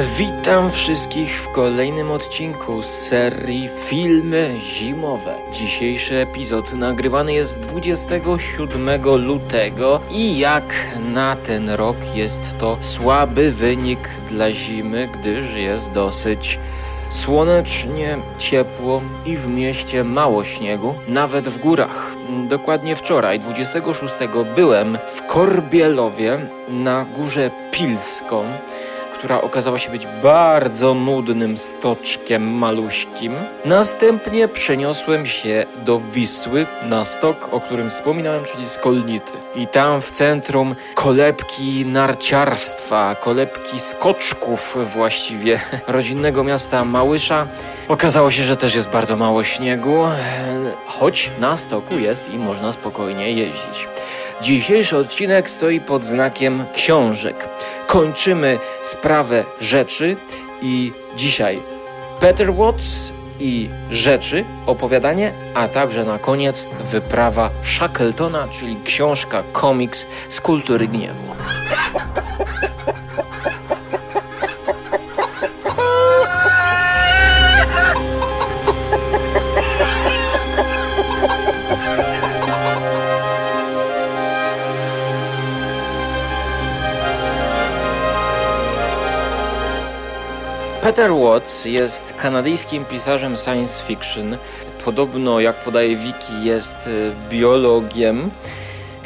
Witam 0.00 0.70
wszystkich 0.70 1.42
w 1.42 1.52
kolejnym 1.52 2.10
odcinku 2.10 2.82
z 2.82 2.86
serii 2.86 3.68
Filmy 3.76 4.54
Zimowe. 4.60 5.34
Dzisiejszy 5.52 6.16
epizod 6.16 6.72
nagrywany 6.72 7.32
jest 7.32 7.60
27 7.60 9.02
lutego 9.26 10.00
i 10.10 10.38
jak 10.38 10.74
na 11.12 11.36
ten 11.36 11.70
rok 11.70 11.96
jest 12.14 12.58
to 12.58 12.78
słaby 12.80 13.52
wynik 13.52 14.08
dla 14.28 14.52
zimy, 14.52 15.08
gdyż 15.20 15.54
jest 15.54 15.90
dosyć 15.90 16.58
Słonecznie, 17.12 18.18
ciepło 18.38 19.02
i 19.26 19.36
w 19.36 19.48
mieście 19.48 20.04
mało 20.04 20.44
śniegu, 20.44 20.94
nawet 21.08 21.48
w 21.48 21.58
górach. 21.58 22.14
Dokładnie 22.48 22.96
wczoraj, 22.96 23.40
26, 23.40 24.14
byłem 24.56 24.98
w 25.06 25.26
Korbielowie 25.26 26.38
na 26.68 27.04
górze 27.16 27.50
Pilską 27.70 28.44
która 29.22 29.40
okazała 29.40 29.78
się 29.78 29.90
być 29.90 30.06
bardzo 30.22 30.94
nudnym 30.94 31.56
stoczkiem 31.56 32.42
maluśkim. 32.42 33.34
Następnie 33.64 34.48
przeniosłem 34.48 35.26
się 35.26 35.66
do 35.84 36.00
Wisły 36.00 36.66
na 36.88 37.04
stok, 37.04 37.48
o 37.54 37.60
którym 37.60 37.90
wspominałem, 37.90 38.44
czyli 38.44 38.68
Skolnity. 38.68 39.32
I 39.54 39.66
tam 39.66 40.02
w 40.02 40.10
centrum 40.10 40.74
kolebki 40.94 41.86
narciarstwa, 41.86 43.14
kolebki 43.14 43.80
skoczków 43.80 44.76
właściwie 44.92 45.60
rodzinnego 45.86 46.44
miasta 46.44 46.84
Małysza. 46.84 47.46
Okazało 47.88 48.30
się, 48.30 48.42
że 48.42 48.56
też 48.56 48.74
jest 48.74 48.88
bardzo 48.88 49.16
mało 49.16 49.44
śniegu, 49.44 50.04
choć 50.86 51.30
na 51.40 51.56
stoku 51.56 51.98
jest 51.98 52.34
i 52.34 52.38
można 52.38 52.72
spokojnie 52.72 53.32
jeździć. 53.32 53.86
Dzisiejszy 54.42 54.96
odcinek 54.96 55.50
stoi 55.50 55.80
pod 55.80 56.04
znakiem 56.04 56.64
książek 56.74 57.48
kończymy 57.92 58.58
sprawę 58.82 59.44
rzeczy 59.60 60.16
i 60.62 60.92
dzisiaj 61.16 61.60
Peter 62.20 62.54
Watts 62.54 63.12
i 63.40 63.68
rzeczy, 63.90 64.44
opowiadanie, 64.66 65.32
a 65.54 65.68
także 65.68 66.04
na 66.04 66.18
koniec 66.18 66.66
wyprawa 66.84 67.50
Shackletona, 67.64 68.48
czyli 68.48 68.76
książka, 68.84 69.42
komiks 69.52 70.06
z 70.28 70.40
kultury 70.40 70.88
gniewu. 70.88 71.34
Peter 90.82 91.10
Watts 91.12 91.64
jest 91.64 92.14
kanadyjskim 92.22 92.84
pisarzem 92.84 93.36
science 93.36 93.84
fiction. 93.84 94.36
Podobno, 94.84 95.40
jak 95.40 95.56
podaje 95.56 95.96
wiki, 95.96 96.44
jest 96.44 96.86
y, 96.86 97.12
biologiem. 97.30 98.30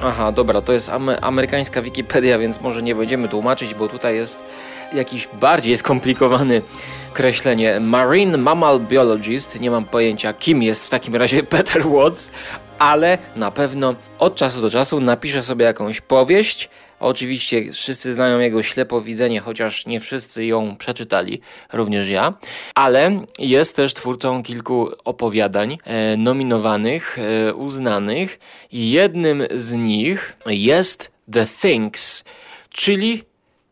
Aha, 0.02 0.32
dobra, 0.32 0.60
to 0.60 0.72
jest 0.72 0.90
amerykańska 1.20 1.82
Wikipedia, 1.82 2.38
więc 2.38 2.60
może 2.60 2.82
nie 2.82 2.94
będziemy 2.94 3.28
tłumaczyć, 3.28 3.74
bo 3.74 3.88
tutaj 3.88 4.14
jest 4.14 4.44
jakiś 4.92 5.28
bardziej 5.40 5.78
skomplikowany 5.78 6.62
określenie. 7.10 7.80
Marine 7.80 8.38
Mammal 8.38 8.80
Biologist. 8.80 9.60
Nie 9.60 9.70
mam 9.70 9.84
pojęcia, 9.84 10.32
kim 10.32 10.62
jest 10.62 10.86
w 10.86 10.90
takim 10.90 11.16
razie 11.16 11.42
Peter 11.56 11.88
Watts, 11.88 12.30
ale 12.78 13.18
na 13.36 13.50
pewno 13.50 13.94
od 14.18 14.34
czasu 14.34 14.60
do 14.60 14.70
czasu 14.70 15.00
napisze 15.00 15.42
sobie 15.42 15.64
jakąś 15.64 16.00
powieść, 16.00 16.70
Oczywiście 17.00 17.72
wszyscy 17.72 18.14
znają 18.14 18.38
jego 18.38 18.62
ślepowidzenie, 18.62 19.40
chociaż 19.40 19.86
nie 19.86 20.00
wszyscy 20.00 20.44
ją 20.44 20.76
przeczytali, 20.76 21.40
również 21.72 22.08
ja, 22.08 22.34
ale 22.74 23.24
jest 23.38 23.76
też 23.76 23.94
twórcą 23.94 24.42
kilku 24.42 24.90
opowiadań 25.04 25.78
e, 25.84 26.16
nominowanych, 26.16 27.18
e, 27.18 27.54
uznanych 27.54 28.38
i 28.72 28.90
jednym 28.90 29.42
z 29.54 29.72
nich 29.72 30.36
jest 30.46 31.12
The 31.32 31.46
Things, 31.62 32.24
czyli 32.70 33.24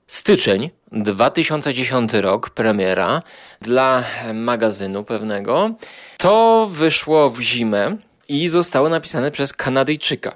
styczeń 0.06 0.70
2010 0.92 2.12
rok, 2.12 2.50
premiera 2.50 3.22
dla 3.60 4.04
magazynu 4.34 5.04
pewnego. 5.04 5.70
To 6.16 6.68
wyszło 6.70 7.30
w 7.30 7.40
zimę 7.40 7.96
i 8.28 8.48
zostało 8.48 8.88
napisane 8.88 9.30
przez 9.30 9.52
Kanadyjczyka. 9.52 10.34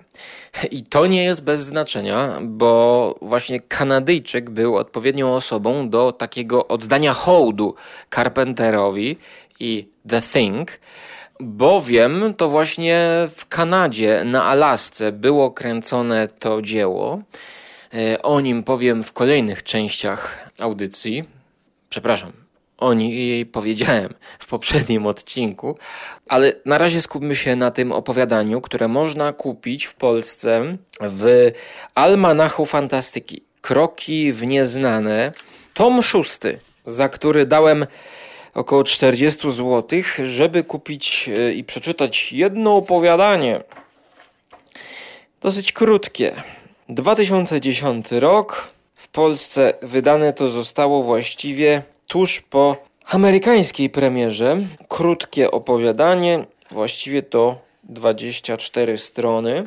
I 0.71 0.83
to 0.83 1.07
nie 1.07 1.25
jest 1.25 1.45
bez 1.45 1.65
znaczenia, 1.65 2.39
bo 2.43 3.15
właśnie 3.23 3.61
Kanadyjczyk 3.61 4.51
był 4.51 4.77
odpowiednią 4.77 5.35
osobą 5.35 5.91
do 5.91 6.13
takiego 6.13 6.69
oddania 6.69 7.13
hołdu 7.13 7.75
Carpenterowi 8.15 9.17
i 9.61 9.89
The 10.09 10.23
Thing, 10.23 10.71
bowiem 11.41 12.35
to 12.37 12.49
właśnie 12.49 13.29
w 13.37 13.49
Kanadzie, 13.49 14.23
na 14.25 14.45
Alasce 14.45 15.13
było 15.13 15.51
kręcone 15.51 16.29
to 16.29 16.63
dzieło. 16.63 17.23
E, 17.95 18.23
o 18.23 18.41
nim 18.41 18.63
powiem 18.63 19.05
w 19.05 19.13
kolejnych 19.13 19.63
częściach 19.63 20.51
audycji. 20.61 21.25
Przepraszam, 21.91 22.33
o 22.79 22.95
niej 22.95 23.47
powiedziałem 23.47 24.15
w 24.39 24.47
poprzednim 24.47 25.07
odcinku, 25.07 25.79
ale 26.29 26.53
na 26.65 26.79
razie 26.79 27.01
skupmy 27.03 27.37
się 27.37 27.57
na 27.57 27.71
tym 27.71 27.93
opowiadaniu, 27.93 28.61
które 28.61 28.89
można 28.89 29.33
kupić 29.33 29.85
w 29.85 29.95
Polsce 29.95 30.77
w 31.01 31.51
Almanachu 31.95 32.67
Fantastyki. 32.67 33.43
Kroki 33.61 34.33
w 34.33 34.47
nieznane. 34.47 35.33
Tom 35.75 36.03
szósty, 36.03 36.59
za 36.87 37.09
który 37.09 37.47
dałem 37.47 37.87
około 38.55 38.85
40 38.85 39.51
zł, 39.51 40.01
żeby 40.25 40.65
kupić 40.65 41.29
e, 41.29 41.53
i 41.53 41.65
przeczytać 41.65 42.33
jedno 42.33 42.77
opowiadanie. 42.77 43.63
Dosyć 45.41 45.73
krótkie. 45.73 46.43
2010 46.89 48.13
rok. 48.13 48.69
W 48.95 49.09
Polsce 49.09 49.75
wydane 49.83 50.33
to 50.33 50.49
zostało 50.49 51.03
właściwie 51.03 51.83
tuż 52.09 52.41
po 52.41 52.77
amerykańskiej 53.07 53.91
premierze. 53.91 54.57
Krótkie 54.89 55.51
opowiadanie, 55.51 56.45
właściwie 56.71 57.23
to 57.23 57.59
24 57.85 58.99
strony. 58.99 59.67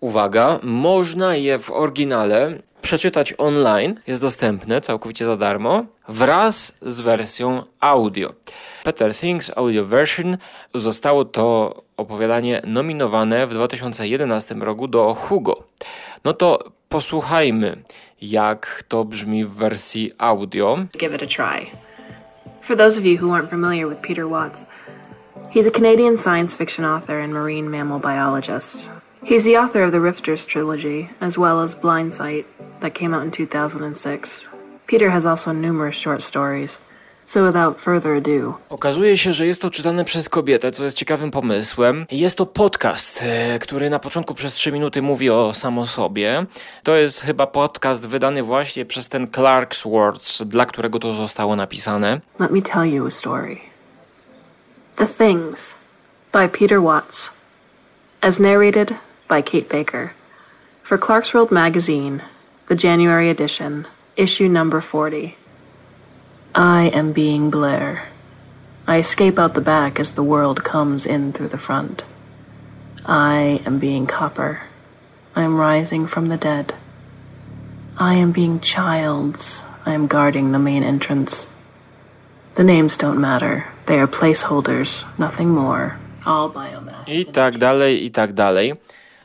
Uwaga, 0.00 0.60
można 0.62 1.36
je 1.36 1.58
w 1.58 1.70
oryginale 1.70 2.58
przeczytać 2.82 3.34
online, 3.38 4.00
jest 4.06 4.20
dostępne 4.22 4.80
całkowicie 4.80 5.24
za 5.26 5.36
darmo, 5.36 5.84
wraz 6.08 6.72
z 6.82 7.00
wersją 7.00 7.62
audio. 7.80 8.32
Peter 8.84 9.14
Things 9.14 9.50
Audio 9.56 9.84
Version 9.84 10.36
zostało 10.74 11.24
to 11.24 11.74
opowiadanie 11.96 12.62
nominowane 12.66 13.46
w 13.46 13.54
2011 13.54 14.54
roku 14.54 14.88
do 14.88 15.14
Hugo. 15.14 15.64
No 16.24 16.32
to 16.32 16.58
posłuchajmy, 16.88 17.82
jak 18.20 18.84
to 18.88 19.04
brzmi 19.04 19.44
w 19.44 19.54
wersji 19.54 20.12
audio. 20.18 20.78
Give 20.98 21.14
it 21.14 21.22
a 21.22 21.26
try. 21.26 21.70
For 22.60 22.76
those 22.76 22.98
of 22.98 23.06
you 23.06 23.16
who 23.16 23.32
aren't 23.32 23.50
familiar 23.50 23.88
with 23.88 24.02
Peter 24.02 24.28
Watts, 24.28 24.64
he's 25.50 25.66
a 25.66 25.70
Canadian 25.70 26.16
science 26.16 26.56
fiction 26.56 26.84
author 26.84 27.20
and 27.20 27.32
marine 27.32 27.70
mammal 27.70 28.00
biologist. 28.00 28.90
He's 29.24 29.44
the 29.44 29.56
author 29.56 29.82
of 29.82 29.92
the 29.92 30.00
Rifters 30.00 30.46
trilogy, 30.46 31.10
as 31.20 31.38
well 31.38 31.62
as 31.62 31.74
Blind 31.74 32.14
Sight, 32.14 32.46
that 32.80 32.94
came 32.94 33.14
out 33.14 33.22
in 33.22 33.30
2006. 33.30 34.48
Peter 34.86 35.10
has 35.10 35.26
also 35.26 35.52
numerous 35.52 35.94
short 35.94 36.22
stories. 36.22 36.80
So 37.28 37.46
without 37.46 37.80
further 37.80 38.16
ado. 38.16 38.58
Okazuje 38.68 39.18
się, 39.18 39.32
że 39.32 39.46
jest 39.46 39.62
to 39.62 39.70
czytane 39.70 40.04
przez 40.04 40.28
kobietę, 40.28 40.70
co 40.70 40.84
jest 40.84 40.96
ciekawym 40.96 41.30
pomysłem. 41.30 42.06
Jest 42.10 42.38
to 42.38 42.46
podcast, 42.46 43.22
e, 43.22 43.58
który 43.58 43.90
na 43.90 43.98
początku 43.98 44.34
przez 44.34 44.54
3 44.54 44.72
minuty 44.72 45.02
mówi 45.02 45.30
o 45.30 45.54
samo 45.54 45.86
sobie. 45.86 46.46
To 46.82 46.96
jest 46.96 47.20
chyba 47.20 47.46
podcast 47.46 48.06
wydany 48.06 48.42
właśnie 48.42 48.84
przez 48.84 49.08
ten 49.08 49.26
Clark's 49.26 49.90
Words, 49.90 50.42
dla 50.42 50.66
którego 50.66 50.98
to 50.98 51.12
zostało 51.12 51.56
napisane. 51.56 52.20
Let 52.38 52.50
me 52.50 52.62
tell 52.62 52.92
you 52.92 53.06
a 53.06 53.10
story. 53.10 53.56
The 54.96 55.06
Things 55.06 55.74
by 56.32 56.48
Peter 56.58 56.82
Watts. 56.82 57.30
As 58.20 58.38
narrated 58.38 58.88
by 59.28 59.42
Kate 59.42 59.78
Baker. 59.78 60.10
For 60.82 61.00
Clark's 61.00 61.34
World 61.34 61.52
magazine, 61.52 62.20
the 62.68 62.88
January 62.88 63.30
edition, 63.30 63.84
issue 64.16 64.48
number 64.48 64.82
40. 64.82 65.47
I 66.54 66.88
am 66.94 67.12
being 67.12 67.50
Blair. 67.50 68.08
I 68.86 68.98
escape 68.98 69.38
out 69.38 69.54
the 69.54 69.60
back 69.60 70.00
as 70.00 70.14
the 70.14 70.22
world 70.22 70.64
comes 70.64 71.04
in 71.04 71.32
through 71.32 71.48
the 71.48 71.58
front. 71.60 72.04
I 73.04 73.60
am 73.66 73.78
being 73.78 74.06
Copper. 74.06 74.62
I 75.36 75.42
am 75.42 75.60
rising 75.60 76.06
from 76.06 76.28
the 76.28 76.36
dead. 76.36 76.74
I 77.98 78.14
am 78.14 78.32
being 78.32 78.60
Childs. 78.60 79.62
I 79.84 79.92
am 79.92 80.06
guarding 80.06 80.52
the 80.52 80.58
main 80.58 80.82
entrance. 80.82 81.48
The 82.54 82.64
names 82.64 82.96
don't 82.96 83.20
matter. 83.20 83.66
They 83.86 84.00
are 84.00 84.08
placeholders, 84.08 85.04
nothing 85.18 85.50
more. 85.50 85.96
All 86.26 86.50
biomass. 86.50 87.08
I 87.08 87.24
tak 87.24 87.56
dalej, 87.56 88.04
i 88.04 88.08
tak 88.10 88.34
dalej. 88.34 88.76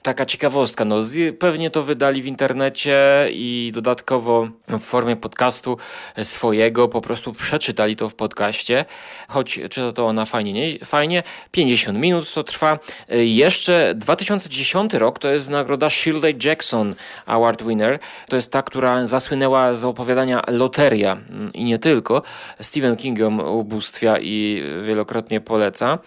Taka 0.04 0.26
ciekawostka, 0.26 0.86
no 0.86 0.96
pewnie 1.40 1.70
to 1.70 1.84
wydali 1.84 2.22
w 2.22 2.26
internecie 2.26 2.98
i 3.32 3.72
dodatkowo 3.74 4.48
w 4.68 4.80
formie 4.80 5.16
podcastu 5.16 5.78
swojego, 6.24 6.88
po 6.88 7.02
prostu 7.02 7.34
przeczytali 7.34 7.96
to 7.96 8.10
w 8.10 8.16
podcaście, 8.16 8.86
choć 9.28 9.60
czyta 9.70 9.92
to 9.92 10.08
ona 10.08 10.26
fajnie, 10.26 10.54
nie? 10.54 10.86
fajnie, 10.86 11.24
50 11.52 12.00
minut 12.00 12.34
to 12.34 12.44
trwa. 12.44 12.80
Jeszcze 13.10 13.94
2010 13.96 14.94
rok 14.94 15.20
to 15.20 15.28
jest 15.28 15.50
nagroda 15.50 15.90
Shirley 15.90 16.36
Jackson 16.44 16.96
Award 17.26 17.64
Winner, 17.64 18.00
to 18.28 18.36
jest 18.36 18.52
ta, 18.52 18.62
która 18.62 19.08
zasłynęła 19.08 19.74
z 19.74 19.84
opowiadania 19.84 20.42
Loteria 20.48 21.18
i 21.54 21.64
nie 21.64 21.80
tylko. 21.80 22.22
Stephen 22.62 22.96
King 22.96 23.20
ją 23.20 23.42
ubóstwia 23.42 24.18
i 24.20 24.64
wielokrotnie 24.84 25.42
poleca. 25.42 26.00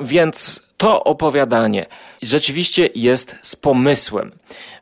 Więc 0.00 0.62
to 0.82 1.04
opowiadanie 1.04 1.86
rzeczywiście 2.22 2.88
jest 2.94 3.36
z 3.42 3.56
pomysłem, 3.56 4.32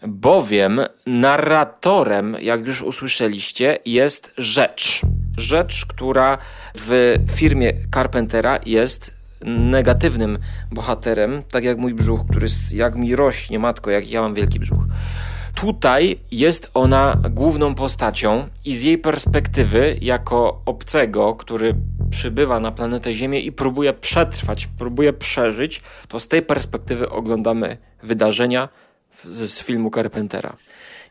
bowiem 0.06 0.81
narratorem, 1.06 2.37
jak 2.41 2.67
już 2.67 2.82
usłyszeliście, 2.82 3.79
jest 3.87 4.35
rzecz. 4.38 5.00
Rzecz, 5.37 5.87
która 5.87 6.38
w 6.75 7.17
firmie 7.32 7.73
Carpentera 7.94 8.58
jest 8.67 9.17
negatywnym 9.44 10.38
bohaterem, 10.70 11.43
tak 11.50 11.64
jak 11.64 11.79
mój 11.79 11.94
brzuch, 11.94 12.20
który 12.31 12.46
jak 12.73 12.96
mi 12.96 13.17
rośnie, 13.17 13.58
matko, 13.58 13.91
jak 13.91 14.11
ja 14.11 14.20
mam 14.20 14.35
wielki 14.35 14.61
brzuch. 14.61 14.85
Tutaj 15.55 16.19
jest 16.31 16.70
ona 16.75 17.17
główną 17.31 17.75
postacią 17.75 18.49
i 18.64 18.75
z 18.75 18.82
jej 18.82 18.99
perspektywy, 18.99 19.97
jako 20.00 20.62
obcego, 20.67 21.35
który 21.35 21.75
przybywa 22.11 22.61
na 22.61 22.70
planetę 22.70 23.14
Ziemię 23.14 23.41
i 23.41 23.52
próbuje 23.52 23.93
przetrwać, 23.93 24.69
próbuje 24.79 25.12
przeżyć, 25.12 25.82
to 26.08 26.20
z 26.20 26.29
tej 26.29 26.43
perspektywy 26.43 27.11
oglądamy 27.11 27.76
wydarzenia 28.02 28.69
z, 29.25 29.50
z 29.50 29.62
filmu 29.62 29.91
Carpentera. 29.91 30.56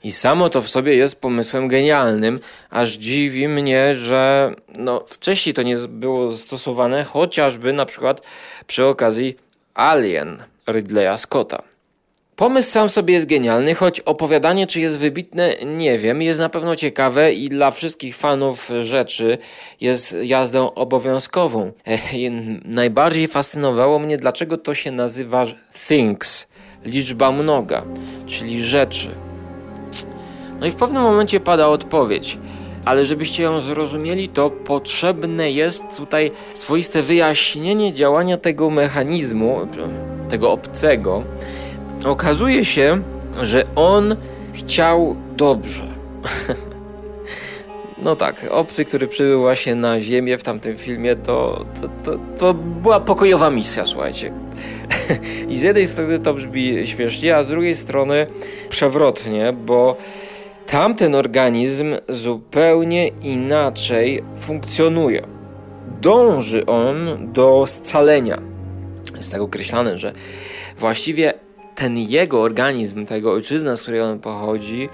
I 0.03 0.11
samo 0.11 0.49
to 0.49 0.61
w 0.61 0.69
sobie 0.69 0.95
jest 0.95 1.21
pomysłem 1.21 1.67
genialnym, 1.67 2.39
aż 2.69 2.91
dziwi 2.91 3.47
mnie, 3.47 3.95
że 3.95 4.53
no, 4.77 5.03
wcześniej 5.07 5.53
to 5.53 5.61
nie 5.61 5.77
było 5.77 6.31
stosowane, 6.31 7.03
chociażby 7.03 7.73
na 7.73 7.85
przykład 7.85 8.21
przy 8.67 8.85
okazji 8.85 9.37
Alien 9.73 10.43
Ridleya 10.67 11.17
Scotta. 11.17 11.68
Pomysł 12.39 12.71
sam 12.71 12.89
sobie 12.89 13.13
jest 13.13 13.25
genialny, 13.25 13.75
choć 13.75 13.99
opowiadanie, 13.99 14.67
czy 14.67 14.79
jest 14.79 14.99
wybitne, 14.99 15.53
nie 15.65 15.99
wiem. 15.99 16.21
Jest 16.21 16.39
na 16.39 16.49
pewno 16.49 16.75
ciekawe 16.75 17.33
i 17.33 17.49
dla 17.49 17.71
wszystkich 17.71 18.15
fanów 18.15 18.69
rzeczy 18.81 19.37
jest 19.81 20.17
jazdą 20.23 20.73
obowiązkową. 20.73 21.71
najbardziej 22.65 23.27
fascynowało 23.27 23.99
mnie, 23.99 24.17
dlaczego 24.17 24.57
to 24.57 24.73
się 24.73 24.91
nazywa 24.91 25.45
things, 25.87 26.47
liczba 26.85 27.31
mnoga, 27.31 27.83
czyli 28.27 28.63
rzeczy. 28.63 29.15
No 30.59 30.67
i 30.67 30.71
w 30.71 30.75
pewnym 30.75 31.03
momencie 31.03 31.39
pada 31.39 31.67
odpowiedź. 31.67 32.37
Ale 32.85 33.05
żebyście 33.05 33.43
ją 33.43 33.59
zrozumieli, 33.59 34.27
to 34.27 34.49
potrzebne 34.49 35.51
jest 35.51 35.83
tutaj 35.97 36.31
swoiste 36.53 37.03
wyjaśnienie 37.03 37.93
działania 37.93 38.37
tego 38.37 38.69
mechanizmu, 38.69 39.67
tego 40.29 40.51
obcego, 40.51 41.23
okazuje 42.05 42.65
się, 42.65 43.01
że 43.41 43.63
on 43.75 44.15
chciał 44.53 45.15
dobrze. 45.35 45.83
No 48.03 48.15
tak, 48.15 48.45
obcy, 48.49 48.85
który 48.85 49.07
przybył 49.07 49.39
właśnie 49.39 49.75
na 49.75 50.01
Ziemię 50.01 50.37
w 50.37 50.43
tamtym 50.43 50.77
filmie, 50.77 51.15
to, 51.15 51.65
to, 51.81 51.89
to, 52.03 52.19
to 52.37 52.53
była 52.53 52.99
pokojowa 52.99 53.49
misja, 53.49 53.85
słuchajcie. 53.85 54.33
I 55.49 55.57
z 55.57 55.61
jednej 55.61 55.87
strony 55.87 56.19
to 56.19 56.33
brzmi 56.33 56.87
śmiesznie, 56.87 57.35
a 57.35 57.43
z 57.43 57.47
drugiej 57.47 57.75
strony 57.75 58.27
przewrotnie, 58.69 59.53
bo 59.53 59.97
tamten 60.67 61.15
organizm 61.15 61.95
zupełnie 62.09 63.07
inaczej 63.07 64.23
funkcjonuje. 64.39 65.27
Dąży 66.01 66.65
on 66.65 67.17
do 67.33 67.65
scalenia. 67.67 68.41
Jest 69.15 69.31
tak 69.31 69.41
określane, 69.41 69.97
że 69.97 70.13
właściwie 70.77 71.28
ten 71.79 71.97
jego 71.97 72.41
organizm, 72.41 73.05
tego 73.05 73.33
ojczyzna, 73.33 73.75
z 73.75 73.81
której 73.81 74.01
on 74.01 74.19
pochodzi, 74.19 74.89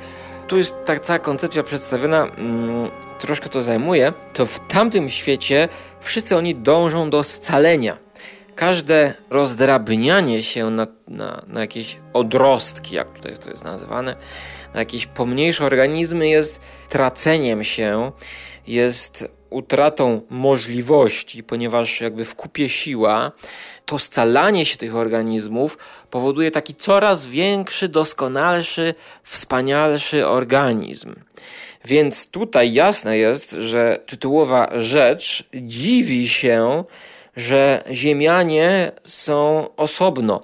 tu 0.47 0.57
jest 0.57 0.75
tak 0.85 0.99
cała 0.99 1.19
koncepcja 1.19 1.63
przedstawiona, 1.63 2.25
mm, 2.25 2.89
troszkę 3.19 3.49
to 3.49 3.63
zajmuje, 3.63 4.13
to 4.33 4.45
w 4.45 4.59
tamtym 4.67 5.09
świecie 5.09 5.69
wszyscy 6.01 6.37
oni 6.37 6.55
dążą 6.55 7.09
do 7.09 7.23
scalenia. 7.23 7.97
Każde 8.55 9.13
rozdrabnianie 9.29 10.43
się 10.43 10.69
na, 10.69 10.87
na, 11.07 11.45
na 11.47 11.61
jakieś 11.61 11.97
odrostki, 12.13 12.95
jak 12.95 13.13
tutaj 13.13 13.37
to 13.37 13.49
jest 13.49 13.63
nazywane, 13.63 14.15
na 14.73 14.79
jakieś 14.79 15.05
pomniejsze 15.05 15.65
organizmy 15.65 16.27
jest 16.27 16.59
traceniem 16.89 17.63
się, 17.63 18.11
jest 18.67 19.27
utratą 19.49 20.21
możliwości, 20.29 21.43
ponieważ 21.43 22.01
jakby 22.01 22.25
w 22.25 22.35
kupie 22.35 22.69
siła 22.69 23.31
to 23.85 23.99
scalanie 23.99 24.65
się 24.65 24.77
tych 24.77 24.95
organizmów 24.95 25.77
powoduje 26.09 26.51
taki 26.51 26.75
coraz 26.75 27.25
większy, 27.25 27.87
doskonalszy, 27.87 28.93
wspanialszy 29.23 30.27
organizm. 30.27 31.15
Więc 31.85 32.27
tutaj 32.27 32.73
jasne 32.73 33.17
jest, 33.17 33.51
że 33.51 33.99
tytułowa 34.07 34.69
rzecz 34.75 35.43
dziwi 35.53 36.29
się, 36.29 36.83
że 37.35 37.83
Ziemianie 37.91 38.91
są 39.03 39.67
osobno 39.77 40.41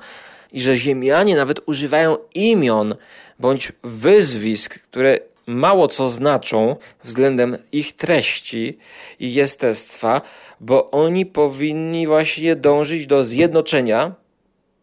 i 0.52 0.62
że 0.62 0.78
Ziemianie 0.78 1.36
nawet 1.36 1.60
używają 1.66 2.18
imion 2.36 2.96
bądź 3.40 3.72
wyzwisk, 3.84 4.80
które 4.80 5.20
mało 5.56 5.88
co 5.88 6.09
znaczą 6.09 6.75
względem 7.03 7.57
ich 7.71 7.95
treści 7.95 8.77
i 9.19 9.33
jestestwa, 9.33 10.21
bo 10.59 10.92
oni 10.92 11.25
powinni 11.25 12.07
właśnie 12.07 12.56
dążyć 12.56 13.07
do 13.07 13.24
zjednoczenia, 13.24 14.15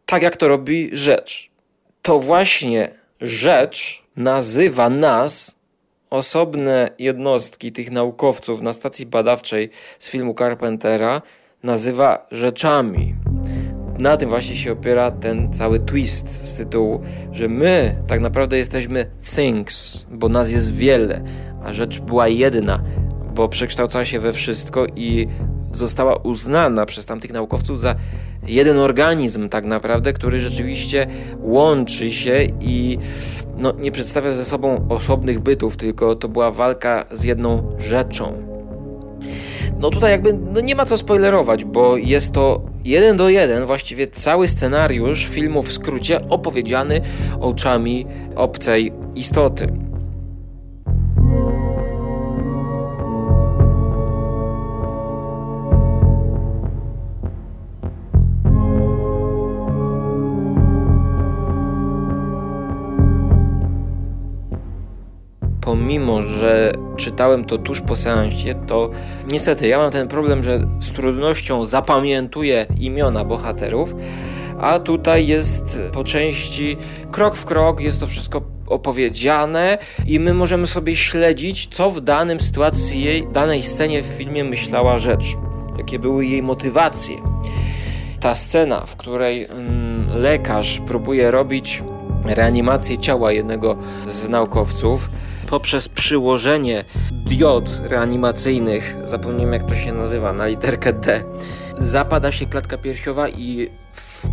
tak 0.07 0.23
jak 0.23 0.37
to 0.37 0.49
robi 0.49 0.91
rzecz. 0.93 1.51
To 2.03 2.21
właśnie 2.21 2.91
rzecz 3.21 4.03
nazywa 4.17 4.91
nas, 4.91 5.57
osobne 6.11 6.91
jednostki 6.99 7.73
tych 7.73 7.91
naukowców 7.91 8.63
na 8.63 8.73
stacji 8.73 9.07
badawczej 9.07 9.71
z 9.99 10.11
filmu 10.11 10.35
Carpentera, 10.35 11.23
nazywa 11.63 12.27
rzeczami. 12.31 13.15
Na 13.99 14.17
tym 14.17 14.29
właśnie 14.29 14.57
się 14.57 14.73
opiera 14.73 15.11
ten 15.11 15.53
cały 15.53 15.81
twist 15.81 16.47
z 16.47 16.55
tytułu, 16.55 17.01
że 17.33 17.49
my 17.49 17.97
tak 18.07 18.21
naprawdę 18.21 18.59
jesteśmy 18.59 19.07
things, 19.37 20.07
bo 20.11 20.29
nas 20.29 20.51
jest 20.51 20.75
wiele, 20.75 21.23
a 21.65 21.73
rzecz 21.73 22.01
była 22.01 22.29
jedna, 22.29 22.83
bo 23.35 23.49
przekształcała 23.49 24.05
się 24.05 24.21
we 24.21 24.33
wszystko 24.33 24.87
i 24.97 25.29
została 25.73 26.17
uznana 26.17 26.87
przez 26.87 27.07
tamtych 27.07 27.33
naukowców 27.33 27.81
za 27.81 27.95
jeden 28.47 28.79
organizm 28.79 29.49
tak 29.49 29.65
naprawdę, 29.65 30.13
który 30.13 30.41
rzeczywiście 30.41 31.07
łączy 31.41 32.13
się 32.13 32.47
i 32.61 32.99
no, 33.57 33.73
nie 33.73 33.93
przedstawia 33.93 34.33
ze 34.33 34.45
sobą 34.45 34.87
osobnych 34.89 35.41
bytów, 35.41 35.77
tylko 35.77 36.15
to 36.15 36.29
była 36.29 36.51
walka 36.51 37.05
z 37.11 37.25
jedną 37.25 37.77
rzeczą. 37.79 38.33
No 39.81 39.91
tutaj 39.91 40.11
jakby 40.11 40.33
no 40.53 40.61
nie 40.61 40.75
ma 40.75 40.87
co 40.87 40.97
spoilerować, 40.97 41.65
bo 41.65 41.97
jest 41.97 42.33
to 42.33 42.61
jeden 42.89 43.17
do 43.17 43.29
jeden 43.29 43.67
właściwie 43.67 44.07
cały 44.07 44.49
scenariusz 44.49 45.27
filmu 45.27 45.63
w 45.63 45.73
skrócie 45.73 46.29
opowiedziany 46.29 47.01
oczami 47.41 48.07
obcej 48.37 48.93
istoty. 49.15 49.88
Pomimo, 65.89 66.23
że 66.23 66.73
czytałem 66.97 67.45
to 67.45 67.59
tuż 67.59 67.81
po 67.81 67.97
seansie, 67.97 68.55
to 68.67 68.91
niestety 69.29 69.69
ja 69.69 69.79
mam 69.79 69.91
ten 69.91 70.09
problem, 70.09 70.45
że 70.45 70.61
z 70.81 70.93
trudnością 70.93 71.65
zapamiętuję 71.65 72.67
imiona 72.81 73.25
bohaterów, 73.25 73.95
a 74.61 74.79
tutaj 74.79 75.27
jest 75.27 75.81
po 75.93 76.05
części 76.05 76.77
krok 77.11 77.37
w 77.37 77.45
krok, 77.45 77.81
jest 77.81 78.01
to 78.01 78.07
wszystko 78.07 78.43
opowiedziane 78.67 79.79
i 80.07 80.21
my 80.21 80.35
możemy 80.35 80.67
sobie 80.67 80.97
śledzić, 80.97 81.69
co 81.71 81.91
w 81.91 82.01
danym 82.01 82.41
sytuacji, 82.41 83.27
danej 83.33 83.63
scenie 83.63 84.03
w 84.03 84.07
filmie 84.07 84.45
myślała 84.45 84.99
rzecz, 84.99 85.37
jakie 85.79 85.99
były 85.99 86.27
jej 86.27 86.43
motywacje. 86.43 87.17
Ta 88.21 88.35
scena, 88.35 88.81
w 88.81 88.97
której 88.97 89.45
mm, 89.45 90.09
lekarz 90.15 90.81
próbuje 90.87 91.31
robić 91.31 91.83
reanimację 92.25 92.99
ciała 92.99 93.33
jednego 93.33 93.77
z 94.07 94.29
naukowców, 94.29 95.11
poprzez 95.51 95.89
przyłożenie 95.89 96.85
diod 97.13 97.65
reanimacyjnych, 97.83 98.97
zapomniałem 99.05 99.53
jak 99.53 99.63
to 99.63 99.75
się 99.75 99.93
nazywa, 99.93 100.33
na 100.33 100.47
literkę 100.47 100.93
D, 100.93 101.23
zapada 101.79 102.33
się 102.33 102.47
klatka 102.47 102.79
piersiowa 102.79 103.29
i 103.29 103.69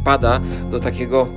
wpada 0.01 0.41
do 0.72 0.79
takiego 0.79 1.27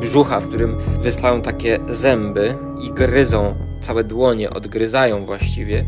brzucha, 0.00 0.40
w 0.40 0.48
którym 0.48 0.76
wystają 1.02 1.42
takie 1.42 1.78
zęby 1.90 2.54
i 2.82 2.90
gryzą, 2.90 3.54
całe 3.80 4.04
dłonie 4.04 4.50
odgryzają 4.50 5.24
właściwie 5.24 5.84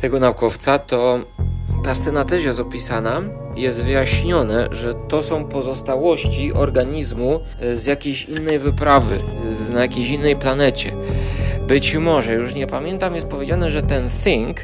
tego 0.00 0.20
naukowca, 0.20 0.78
to 0.78 1.20
ta 1.84 1.94
scena 1.94 2.24
też 2.24 2.44
jest 2.44 2.60
opisana. 2.60 3.22
Jest 3.56 3.82
wyjaśnione, 3.82 4.68
że 4.70 4.94
to 5.08 5.22
są 5.22 5.44
pozostałości 5.44 6.52
organizmu 6.52 7.40
z 7.74 7.86
jakiejś 7.86 8.24
innej 8.24 8.58
wyprawy, 8.58 9.18
z, 9.52 9.70
na 9.70 9.80
jakiejś 9.80 10.08
innej 10.08 10.36
planecie. 10.36 10.92
Być 11.72 11.94
może, 11.94 12.32
już 12.32 12.54
nie 12.54 12.66
pamiętam, 12.66 13.14
jest 13.14 13.28
powiedziane, 13.28 13.70
że 13.70 13.82
ten 13.82 14.08
Think, 14.24 14.56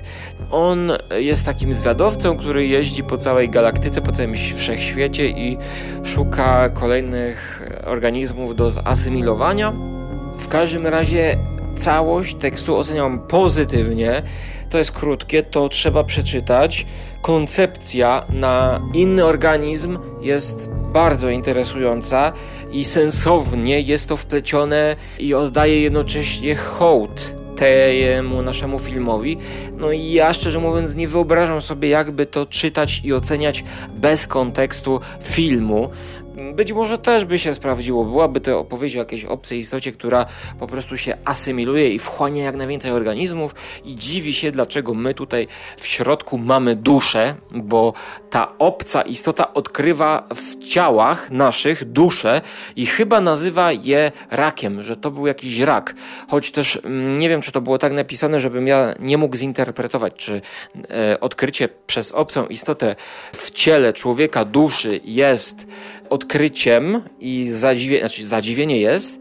on 0.51 0.93
jest 1.19 1.47
takim 1.47 1.75
zwiadowcą, 1.75 2.37
który 2.37 2.67
jeździ 2.67 3.05
po 3.05 3.19
całej 3.19 3.49
galaktyce, 3.49 4.03
po 4.03 4.13
całym 4.13 4.35
wszechświecie 4.57 5.29
i 5.29 5.59
szuka 6.05 6.69
kolejnych 6.69 7.69
organizmów 7.87 8.57
do 8.57 8.71
zasymilowania. 8.71 9.73
W 10.39 10.49
każdym 10.49 10.87
razie 10.87 11.37
całość 11.77 12.35
tekstu 12.35 12.77
oceniam 12.77 13.19
pozytywnie. 13.19 14.23
To 14.71 14.79
jest 14.79 14.93
krótkie, 14.93 15.43
to 15.43 15.69
trzeba 15.69 16.05
przeczytać. 16.05 16.87
Koncepcja 17.23 18.25
na 18.29 18.81
inny 18.95 19.25
organizm 19.25 19.99
jest 20.21 20.69
bardzo 20.93 21.31
interesująca 21.31 22.33
i 22.73 22.85
sensownie 22.85 23.81
jest 23.81 24.09
to 24.09 24.17
wplecione 24.17 24.97
i 25.19 25.35
oddaje 25.35 25.81
jednocześnie 25.81 26.57
hołd 26.57 27.35
temu 27.59 28.43
naszemu 28.43 28.79
filmowi. 28.79 29.37
No 29.77 29.93
i 29.93 30.13
ja 30.13 30.33
szczerze 30.33 30.59
mówiąc 30.59 30.95
nie 30.95 31.09
wyobrażam 31.09 31.61
sobie 31.63 31.89
jakby 31.89 32.27
to 32.27 32.47
czytać 32.47 33.01
i 33.05 33.13
oceniać 33.13 33.65
bez 33.95 34.27
kontekstu 34.27 35.01
filmu. 35.23 35.91
Być 36.39 36.73
może 36.73 36.99
też 36.99 37.25
by 37.25 37.39
się 37.39 37.55
sprawdziło. 37.55 38.05
Byłaby 38.05 38.41
to 38.41 38.59
opowieść 38.59 38.97
o 38.97 38.99
jakiejś 38.99 39.25
obcej 39.25 39.59
istocie, 39.59 39.93
która 39.93 40.27
po 40.59 40.67
prostu 40.67 40.97
się 40.97 41.17
asymiluje 41.25 41.89
i 41.89 41.99
wchłania 41.99 42.45
jak 42.45 42.57
najwięcej 42.57 42.93
organizmów 42.93 43.55
i 43.85 43.97
dziwi 43.97 44.35
się, 44.35 44.51
dlaczego 44.51 44.95
my 44.95 45.15
tutaj 45.15 45.49
w 45.77 45.87
środku 45.87 46.39
mamy 46.39 46.77
duszę, 46.77 47.35
bo 47.51 47.93
ta 48.31 48.53
obca 48.59 49.03
istota 49.03 49.55
odkrywa 49.55 50.29
w 50.35 50.67
ciałach 50.69 51.31
naszych 51.31 51.85
duszę 51.85 52.41
i 52.77 52.87
chyba 52.87 53.21
nazywa 53.21 53.73
je 53.73 54.13
rakiem, 54.31 54.83
że 54.83 54.97
to 54.97 55.11
był 55.11 55.27
jakiś 55.27 55.61
rak. 55.61 55.95
Choć 56.29 56.51
też 56.51 56.81
mm, 56.85 57.19
nie 57.19 57.29
wiem, 57.29 57.43
czy 57.43 57.53
to 57.53 57.61
było 57.61 57.79
tak 57.79 57.93
napisane, 57.93 58.41
żebym 58.41 58.67
ja 58.67 58.95
nie 59.01 59.19
mógł 59.19 59.37
zinterpretować, 59.37 60.13
czy 60.17 60.41
e, 60.91 61.21
odkrycie 61.21 61.69
przez 61.87 62.13
obcą 62.13 62.47
istotę 62.47 62.97
w 63.33 63.51
ciele 63.51 63.93
człowieka 63.93 64.45
duszy 64.45 65.01
jest 65.05 65.67
odkryciem 66.11 67.03
i 67.21 67.47
zadziwie, 67.47 67.99
znaczy 68.01 68.27
zadziwienie 68.27 68.81
jest 68.81 69.19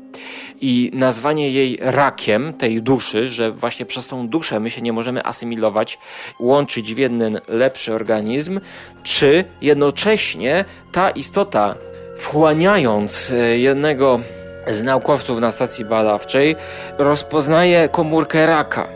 i 0.62 0.92
nazwanie 0.94 1.52
jej 1.52 1.78
rakiem 1.82 2.54
tej 2.54 2.82
duszy, 2.82 3.30
że 3.30 3.52
właśnie 3.52 3.86
przez 3.86 4.08
tą 4.08 4.28
duszę 4.28 4.60
my 4.60 4.70
się 4.70 4.82
nie 4.82 4.94
możemy 4.94 5.26
asymilować, 5.26 6.00
łączyć 6.40 6.94
w 6.94 6.98
jeden 6.98 7.40
lepszy 7.48 7.94
organizm, 7.94 8.60
czy 9.04 9.46
jednocześnie 9.62 10.66
ta 10.92 11.10
istota 11.10 11.76
wchłaniając 12.18 13.32
e, 13.32 13.58
jednego 13.58 14.20
z 14.68 14.84
naukowców 14.84 15.40
na 15.40 15.52
stacji 15.52 15.86
badawczej 15.86 16.56
rozpoznaje 16.98 17.90
komórkę 17.90 18.46
raka. 18.46 18.88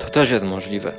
To 0.00 0.10
też 0.10 0.30
jest 0.30 0.44
możliwe. 0.44 0.92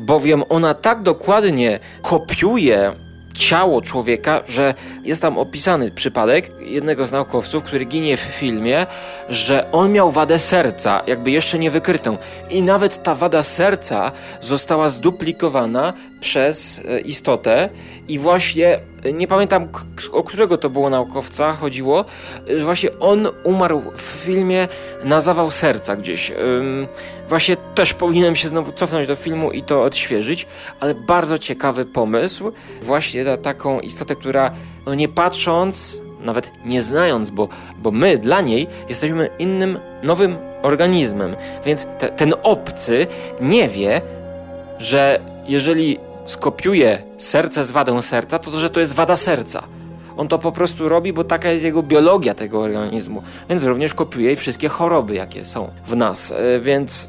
Bowiem 0.00 0.42
ona 0.48 0.74
tak 0.74 1.02
dokładnie 1.02 1.78
kopiuje 2.02 2.92
ciało 3.34 3.82
człowieka, 3.82 4.42
że 4.48 4.74
jest 5.04 5.22
tam 5.22 5.38
opisany 5.38 5.90
przypadek 5.90 6.50
jednego 6.60 7.06
z 7.06 7.12
naukowców, 7.12 7.62
który 7.62 7.84
ginie 7.84 8.16
w 8.16 8.20
filmie, 8.20 8.86
że 9.28 9.72
on 9.72 9.92
miał 9.92 10.10
wadę 10.10 10.38
serca, 10.38 11.02
jakby 11.06 11.30
jeszcze 11.30 11.58
nie 11.58 11.70
wykrytą. 11.70 12.16
I 12.50 12.62
nawet 12.62 13.02
ta 13.02 13.14
wada 13.14 13.42
serca 13.42 14.12
została 14.40 14.88
zduplikowana 14.88 15.92
przez 16.20 16.82
e, 16.88 17.00
istotę 17.00 17.68
i 18.08 18.18
właśnie 18.18 18.78
nie 19.12 19.28
pamiętam 19.28 19.68
o 20.12 20.22
którego 20.22 20.58
to 20.58 20.70
było 20.70 20.90
naukowca 20.90 21.52
chodziło, 21.52 22.04
że 22.58 22.64
właśnie 22.64 22.90
on 23.00 23.28
umarł 23.44 23.82
w 23.96 24.02
filmie 24.02 24.68
na 25.04 25.20
zawał 25.20 25.50
serca 25.50 25.96
gdzieś. 25.96 26.32
Właśnie 27.30 27.56
też 27.74 27.94
powinienem 27.94 28.36
się 28.36 28.48
znowu 28.48 28.72
cofnąć 28.72 29.08
do 29.08 29.16
filmu 29.16 29.52
i 29.52 29.62
to 29.62 29.82
odświeżyć, 29.82 30.46
ale 30.80 30.94
bardzo 30.94 31.38
ciekawy 31.38 31.84
pomysł 31.84 32.52
właśnie 32.82 33.24
na 33.24 33.36
taką 33.36 33.80
istotę, 33.80 34.16
która 34.16 34.50
no 34.86 34.94
nie 34.94 35.08
patrząc, 35.08 36.00
nawet 36.20 36.52
nie 36.64 36.82
znając, 36.82 37.30
bo, 37.30 37.48
bo 37.78 37.90
my 37.90 38.18
dla 38.18 38.40
niej 38.40 38.66
jesteśmy 38.88 39.28
innym, 39.38 39.78
nowym 40.02 40.36
organizmem, 40.62 41.36
więc 41.66 41.86
te, 41.98 42.08
ten 42.08 42.34
obcy 42.42 43.06
nie 43.40 43.68
wie, 43.68 44.00
że 44.78 45.20
jeżeli 45.46 45.98
skopiuje 46.26 47.02
serce 47.18 47.64
z 47.64 47.70
wadą 47.70 48.02
serca, 48.02 48.38
to 48.38 48.58
że 48.58 48.70
to 48.70 48.80
jest 48.80 48.94
wada 48.94 49.16
serca. 49.16 49.62
On 50.16 50.28
to 50.28 50.38
po 50.38 50.52
prostu 50.52 50.88
robi, 50.88 51.12
bo 51.12 51.24
taka 51.24 51.50
jest 51.50 51.64
jego 51.64 51.82
biologia 51.82 52.34
tego 52.34 52.60
organizmu. 52.60 53.22
Więc 53.48 53.62
również 53.64 53.94
kopiuje 53.94 54.36
wszystkie 54.36 54.68
choroby, 54.68 55.14
jakie 55.14 55.44
są 55.44 55.70
w 55.86 55.96
nas. 55.96 56.32
E, 56.32 56.60
więc 56.60 57.08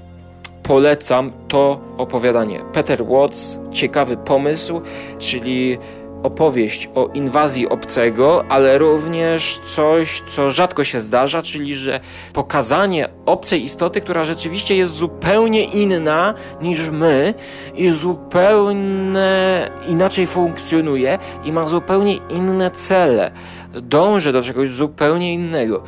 polecam 0.64 1.32
to 1.48 1.80
opowiadanie. 1.98 2.62
Peter 2.74 3.06
Watts, 3.06 3.60
ciekawy 3.72 4.18
pomysł, 4.18 4.82
czyli 5.20 5.78
opowieść 6.24 6.90
o 6.96 7.08
inwazji 7.14 7.70
obcego, 7.70 8.46
ale 8.50 8.78
również 8.78 9.60
coś, 9.76 10.24
co 10.30 10.52
rzadko 10.52 10.84
się 10.84 11.00
zdarza, 11.00 11.42
czyli 11.42 11.76
że 11.76 12.00
pokazanie 12.34 13.10
obcej 13.26 13.64
istoty, 13.64 14.02
która 14.02 14.24
rzeczywiście 14.24 14.76
jest 14.76 14.94
zupełnie 14.94 15.64
inna 15.64 16.34
niż 16.62 16.90
my 16.90 17.34
i 17.76 17.90
zupełnie 17.90 19.70
inaczej 19.88 20.28
funkcjonuje 20.28 21.18
i 21.46 21.52
ma 21.52 21.68
zupełnie 21.68 22.16
inne 22.16 22.72
cele. 22.72 23.32
Dąży 23.74 24.32
do 24.32 24.44
czegoś 24.44 24.70
zupełnie 24.70 25.34
innego. 25.34 25.84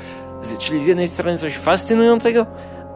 Czyli 0.60 0.80
z 0.80 0.86
jednej 0.86 1.08
strony 1.08 1.38
coś 1.38 1.58
fascynującego, 1.58 2.46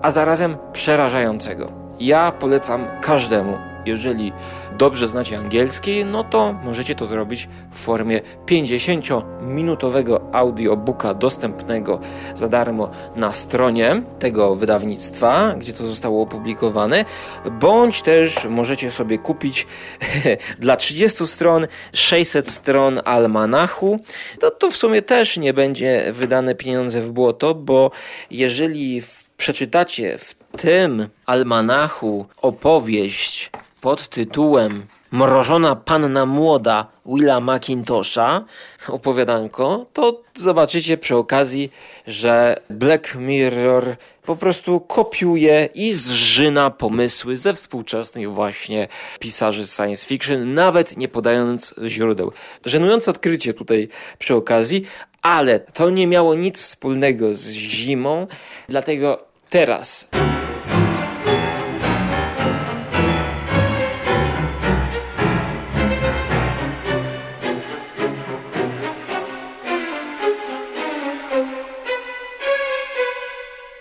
a 0.02 0.12
zarazem 0.12 0.58
przerażającego. 0.74 1.72
Ja 2.00 2.32
polecam 2.32 2.88
każdemu 3.02 3.58
jeżeli 3.88 4.34
dobrze 4.78 5.08
znacie 5.08 5.38
angielski, 5.38 6.06
no 6.06 6.24
to 6.24 6.54
możecie 6.64 6.96
to 6.96 7.06
zrobić 7.06 7.50
w 7.72 7.80
formie 7.80 8.22
50-minutowego 8.46 10.20
audiobooka 10.32 11.14
dostępnego 11.14 12.00
za 12.36 12.48
darmo 12.48 12.90
na 13.16 13.32
stronie 13.32 14.02
tego 14.20 14.56
wydawnictwa, 14.56 15.54
gdzie 15.58 15.74
to 15.74 15.88
zostało 15.88 16.22
opublikowane, 16.22 17.06
bądź 17.52 18.02
też 18.02 18.46
możecie 18.46 18.92
sobie 18.92 19.18
kupić 19.18 19.68
dla 20.60 20.76
30 20.76 21.28
stron 21.28 21.68
600 21.94 22.50
stron 22.50 23.02
almanachu. 23.06 24.00
To, 24.40 24.52
to 24.52 24.72
w 24.72 24.76
sumie 24.76 25.02
też 25.02 25.38
nie 25.38 25.54
będzie 25.54 26.04
wydane 26.14 26.56
pieniądze 26.56 27.02
w 27.02 27.12
błoto, 27.12 27.56
bo 27.56 27.92
jeżeli 28.32 29.02
przeczytacie 29.38 30.18
w 30.18 30.36
tym 30.58 31.08
almanachu 31.26 32.26
opowieść 32.42 33.52
pod 33.82 34.10
tytułem 34.10 34.86
Mrożona 35.12 35.76
Panna 35.76 36.26
Młoda 36.26 36.88
Willa 37.06 37.40
McIntosha, 37.40 38.46
opowiadanko, 38.88 39.86
to 39.94 40.22
zobaczycie 40.36 40.98
przy 40.98 41.16
okazji, 41.16 41.72
że 42.08 42.56
Black 42.70 43.16
Mirror 43.16 43.96
po 44.24 44.36
prostu 44.36 44.80
kopiuje 44.80 45.70
i 45.76 45.94
zżyna 45.94 46.70
pomysły 46.70 47.38
ze 47.38 47.54
współczesnych 47.54 48.34
właśnie 48.34 48.88
pisarzy 49.20 49.68
science 49.68 50.08
fiction, 50.08 50.54
nawet 50.54 50.98
nie 50.98 51.08
podając 51.08 51.76
źródeł. 51.86 52.32
Żenujące 52.66 53.12
odkrycie 53.12 53.54
tutaj 53.54 53.90
przy 54.20 54.36
okazji, 54.36 54.86
ale 55.22 55.60
to 55.60 55.90
nie 55.90 56.08
miało 56.08 56.36
nic 56.36 56.62
wspólnego 56.62 57.34
z 57.34 57.50
zimą, 57.50 58.28
dlatego 58.70 59.27
teraz. 59.50 60.08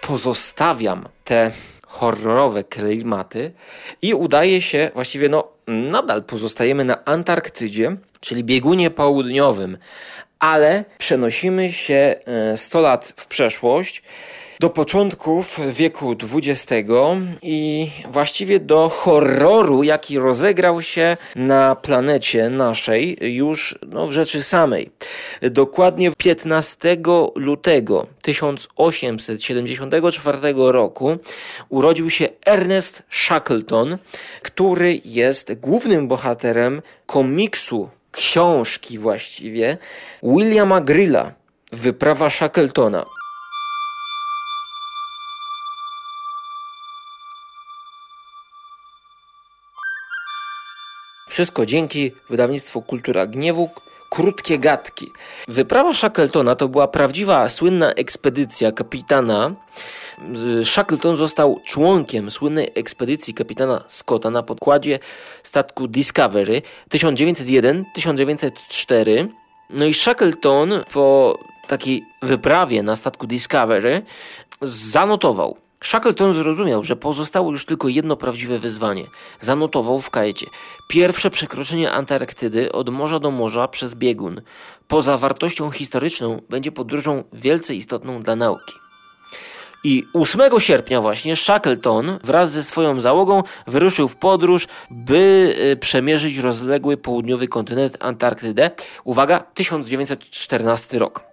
Pozostawiam 0.00 1.08
te 1.25 1.50
horrorowe 1.87 2.64
klimaty 2.64 3.52
i 4.02 4.14
udaje 4.14 4.62
się, 4.62 4.90
właściwie 4.94 5.28
no 5.28 5.49
nadal 5.66 6.25
pozostajemy 6.25 6.85
na 6.85 7.04
Antarktydzie, 7.04 7.96
czyli 8.20 8.44
biegunie 8.44 8.90
południowym, 8.90 9.78
ale 10.38 10.85
przenosimy 10.99 11.73
się 11.73 12.14
100 12.56 12.78
e, 12.78 12.82
lat 12.82 13.14
w 13.16 13.26
przeszłość 13.26 14.02
do 14.61 14.71
początków 14.71 15.61
wieku 15.73 16.17
XX 16.33 16.65
i 17.43 17.91
właściwie 18.11 18.61
do 18.61 18.89
horroru, 18.89 19.83
jaki 19.83 20.19
rozegrał 20.19 20.83
się 20.83 21.17
na 21.37 21.77
planecie 21.77 22.51
naszej 22.51 23.35
już 23.35 23.79
no, 23.89 24.07
w 24.07 24.13
rzeczy 24.13 24.43
samej. 24.43 24.91
Dokładnie 25.43 26.13
15 26.19 26.97
lutego 27.35 28.07
1874 28.23 30.39
roku 30.57 31.17
urodził 31.69 32.11
się 32.11 32.29
Ernest 32.47 33.03
Shackleton, 33.11 33.99
który 34.43 35.01
jest 35.05 35.55
głównym 35.55 36.09
bohaterem 36.09 36.83
komiksu, 37.07 37.89
książki 38.13 38.99
właściwie, 38.99 39.79
Williama 40.23 40.81
Grilla, 40.81 41.33
Wyprawa 41.73 42.31
Shackletona. 42.31 43.15
Wszystko 51.37 51.66
dzięki 51.66 52.12
wydawnictwu 52.31 52.83
Kultura 52.83 53.26
Gniewu, 53.26 53.71
krótkie 54.11 54.59
gadki. 54.59 55.12
Wyprawa 55.49 55.95
Shackletona 55.95 56.55
to 56.55 56.69
była 56.69 56.88
prawdziwa, 56.88 57.49
słynna 57.49 57.93
ekspedycja 57.93 58.73
kapitana. 58.73 59.55
Shackleton 60.64 61.16
został 61.16 61.61
członkiem 61.66 62.31
słynnej 62.31 62.71
ekspedycji 62.75 63.35
kapitana 63.35 63.85
Scotta 63.88 64.31
na 64.31 64.43
podkładzie 64.43 64.99
statku 65.43 65.88
Discovery 65.88 66.62
1901-1904. 66.90 69.28
No 69.71 69.85
i 69.85 69.95
Shackleton 69.95 70.73
po 70.93 71.38
takiej 71.66 72.05
wyprawie 72.23 72.83
na 72.83 72.97
statku 72.97 73.26
Discovery 73.26 74.02
zanotował 74.62 75.57
Shackleton 75.85 76.33
zrozumiał, 76.33 76.85
że 76.85 76.97
pozostało 76.97 77.50
już 77.50 77.64
tylko 77.64 77.88
jedno 77.88 78.16
prawdziwe 78.16 78.59
wyzwanie. 78.59 79.06
Zanotował 79.40 80.00
w 80.00 80.11
kajecie. 80.11 80.47
Pierwsze 80.88 81.30
przekroczenie 81.30 81.92
Antarktydy 81.92 82.73
od 82.73 82.90
morza 82.90 83.18
do 83.18 83.30
morza 83.30 83.68
przez 83.68 83.95
biegun. 83.95 84.40
Poza 84.88 85.16
wartością 85.16 85.71
historyczną 85.71 86.42
będzie 86.49 86.73
podróżą 86.73 87.25
wielce 87.33 87.75
istotną 87.75 88.21
dla 88.21 88.37
nauki. 88.37 88.73
I 89.85 90.06
8 90.12 90.61
sierpnia 90.61 91.00
właśnie 91.00 91.37
Shackleton 91.37 92.18
wraz 92.25 92.52
ze 92.52 92.62
swoją 92.62 93.00
załogą 93.00 93.42
wyruszył 93.66 94.09
w 94.09 94.16
podróż, 94.16 94.66
by 94.90 95.54
y, 95.73 95.76
przemierzyć 95.76 96.37
rozległy 96.37 96.97
południowy 96.97 97.49
kontynent 97.49 97.97
Antarktydę. 98.00 98.71
Uwaga, 99.04 99.40
1914 99.40 100.99
rok. 100.99 101.25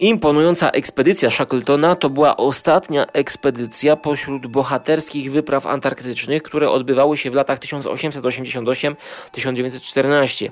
Imponująca 0.00 0.70
ekspedycja 0.70 1.30
Shackletona 1.30 1.96
to 1.96 2.10
była 2.10 2.36
ostatnia 2.36 3.06
ekspedycja 3.12 3.96
pośród 3.96 4.46
bohaterskich 4.46 5.32
wypraw 5.32 5.66
antarktycznych, 5.66 6.42
które 6.42 6.70
odbywały 6.70 7.16
się 7.16 7.30
w 7.30 7.34
latach 7.34 7.58
1888-1914. 7.58 10.50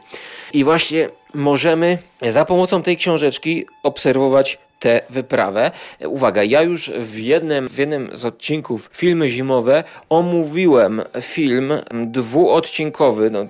I 0.53 0.65
właśnie 0.65 1.09
możemy 1.35 1.99
za 2.23 2.45
pomocą 2.45 2.83
tej 2.83 2.97
książeczki 2.97 3.67
obserwować 3.83 4.59
tę 4.78 5.00
wyprawę. 5.11 5.71
Uwaga, 6.00 6.42
ja 6.42 6.62
już 6.62 6.90
w 6.90 7.18
jednym, 7.18 7.68
w 7.68 7.78
jednym 7.78 8.11
z 8.12 8.25
odcinków 8.25 8.90
Filmy 8.92 9.28
Zimowe 9.30 9.85
omówiłem 10.09 11.02
film 11.21 11.73
dwuodcinkowy, 12.04 13.30
no, 13.30 13.47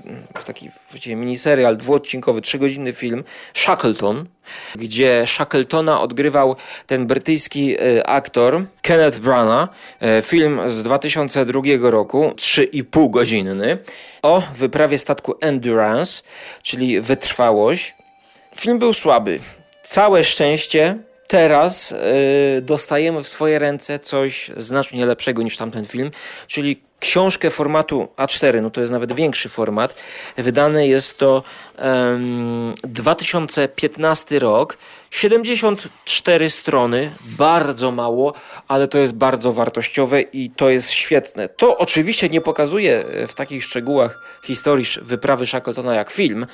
taki 0.46 0.70
właściwie 0.90 1.16
miniserial 1.16 1.76
dwuodcinkowy, 1.76 2.40
trzygodzinny 2.40 2.92
film 2.92 3.24
Shackleton, 3.54 4.26
gdzie 4.74 5.24
Shackletona 5.26 6.00
odgrywał 6.00 6.56
ten 6.86 7.06
brytyjski 7.06 7.76
e, 7.76 8.06
aktor 8.06 8.64
Kenneth 8.82 9.18
Branagh. 9.18 9.70
E, 10.00 10.22
film 10.22 10.60
z 10.66 10.82
2002 10.82 11.60
roku, 11.80 12.32
3,5 12.36 13.10
godzinny, 13.10 13.78
o 14.22 14.42
wyprawie 14.54 14.98
statku 14.98 15.34
Endurance, 15.40 16.22
czyli 16.62 17.00
wytrwałość. 17.00 17.94
Film 18.56 18.78
był 18.78 18.94
słaby. 18.94 19.40
Całe 19.82 20.24
szczęście 20.24 20.98
teraz 21.28 21.92
y, 21.92 21.96
dostajemy 22.62 23.22
w 23.22 23.28
swoje 23.28 23.58
ręce 23.58 23.98
coś 23.98 24.50
znacznie 24.56 25.06
lepszego 25.06 25.42
niż 25.42 25.56
tamten 25.56 25.86
film, 25.86 26.10
czyli 26.46 26.86
książkę 27.00 27.50
formatu 27.50 28.08
A4, 28.16 28.62
no 28.62 28.70
to 28.70 28.80
jest 28.80 28.92
nawet 28.92 29.12
większy 29.12 29.48
format. 29.48 29.94
Wydane 30.36 30.86
jest 30.86 31.18
to 31.18 31.42
um, 31.78 32.74
2015 32.82 34.38
rok. 34.38 34.78
74 35.16 36.50
strony, 36.50 37.10
bardzo 37.38 37.92
mało, 37.92 38.34
ale 38.68 38.88
to 38.88 38.98
jest 38.98 39.14
bardzo 39.14 39.52
wartościowe 39.52 40.20
i 40.20 40.50
to 40.50 40.70
jest 40.70 40.90
świetne. 40.90 41.48
To 41.48 41.78
oczywiście 41.78 42.28
nie 42.28 42.40
pokazuje 42.40 43.04
w 43.28 43.34
takich 43.34 43.64
szczegółach 43.64 44.40
historii 44.44 44.86
wyprawy 45.02 45.46
Shackletona 45.46 45.94
jak 45.94 46.10
film, 46.10 46.46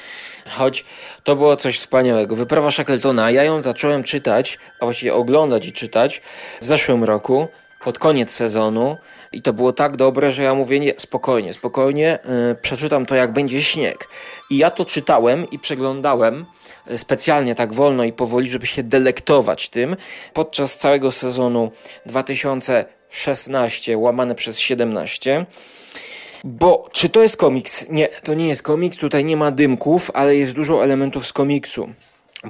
choć 0.47 0.85
to 1.25 1.37
było 1.37 1.57
coś 1.57 1.79
wspaniałego. 1.79 2.37
Wyprawa 2.37 2.71
Shackletona, 2.71 3.31
ja 3.31 3.45
ją 3.45 3.63
zacząłem 3.63 4.05
czytać, 4.05 4.59
a 4.81 4.85
właściwie 4.85 5.15
oglądać 5.15 5.67
i 5.67 5.73
czytać 5.73 6.23
w 6.61 6.67
zeszłym 6.67 7.05
roku, 7.05 7.49
pod 7.85 7.99
koniec 7.99 8.31
sezonu. 8.31 8.97
I 9.33 9.43
to 9.43 9.53
było 9.53 9.73
tak 9.73 9.97
dobre, 9.97 10.33
że 10.33 10.43
ja 10.43 10.55
mówię, 10.55 10.81
nie, 10.81 10.93
spokojnie, 10.97 11.53
spokojnie, 11.53 12.19
yy, 12.49 12.55
przeczytam 12.55 13.07
to 13.07 13.15
jak 13.15 13.33
będzie 13.33 13.63
śnieg. 13.63 14.09
I 14.51 14.57
ja 14.57 14.71
to 14.71 14.85
czytałem 14.85 15.51
i 15.51 15.59
przeglądałem 15.59 16.47
y, 16.91 16.99
specjalnie 16.99 17.55
tak 17.55 17.73
wolno 17.73 18.05
i 18.05 18.13
powoli, 18.13 18.51
żeby 18.51 18.67
się 18.67 18.83
delektować 18.83 19.69
tym 19.69 19.97
podczas 20.33 20.77
całego 20.77 21.13
sezonu 21.13 21.73
2016 22.07 23.99
łamane 23.99 24.35
przez 24.35 24.59
17. 24.59 25.47
Bo 26.45 26.89
czy 26.93 27.09
to 27.09 27.23
jest 27.23 27.37
komiks? 27.37 27.85
Nie, 27.89 28.09
to 28.09 28.35
nie 28.35 28.49
jest 28.49 28.63
komiks, 28.63 28.99
tutaj 28.99 29.25
nie 29.25 29.37
ma 29.37 29.51
dymków, 29.51 30.11
ale 30.15 30.37
jest 30.37 30.53
dużo 30.53 30.85
elementów 30.85 31.27
z 31.27 31.33
komiksu. 31.33 31.89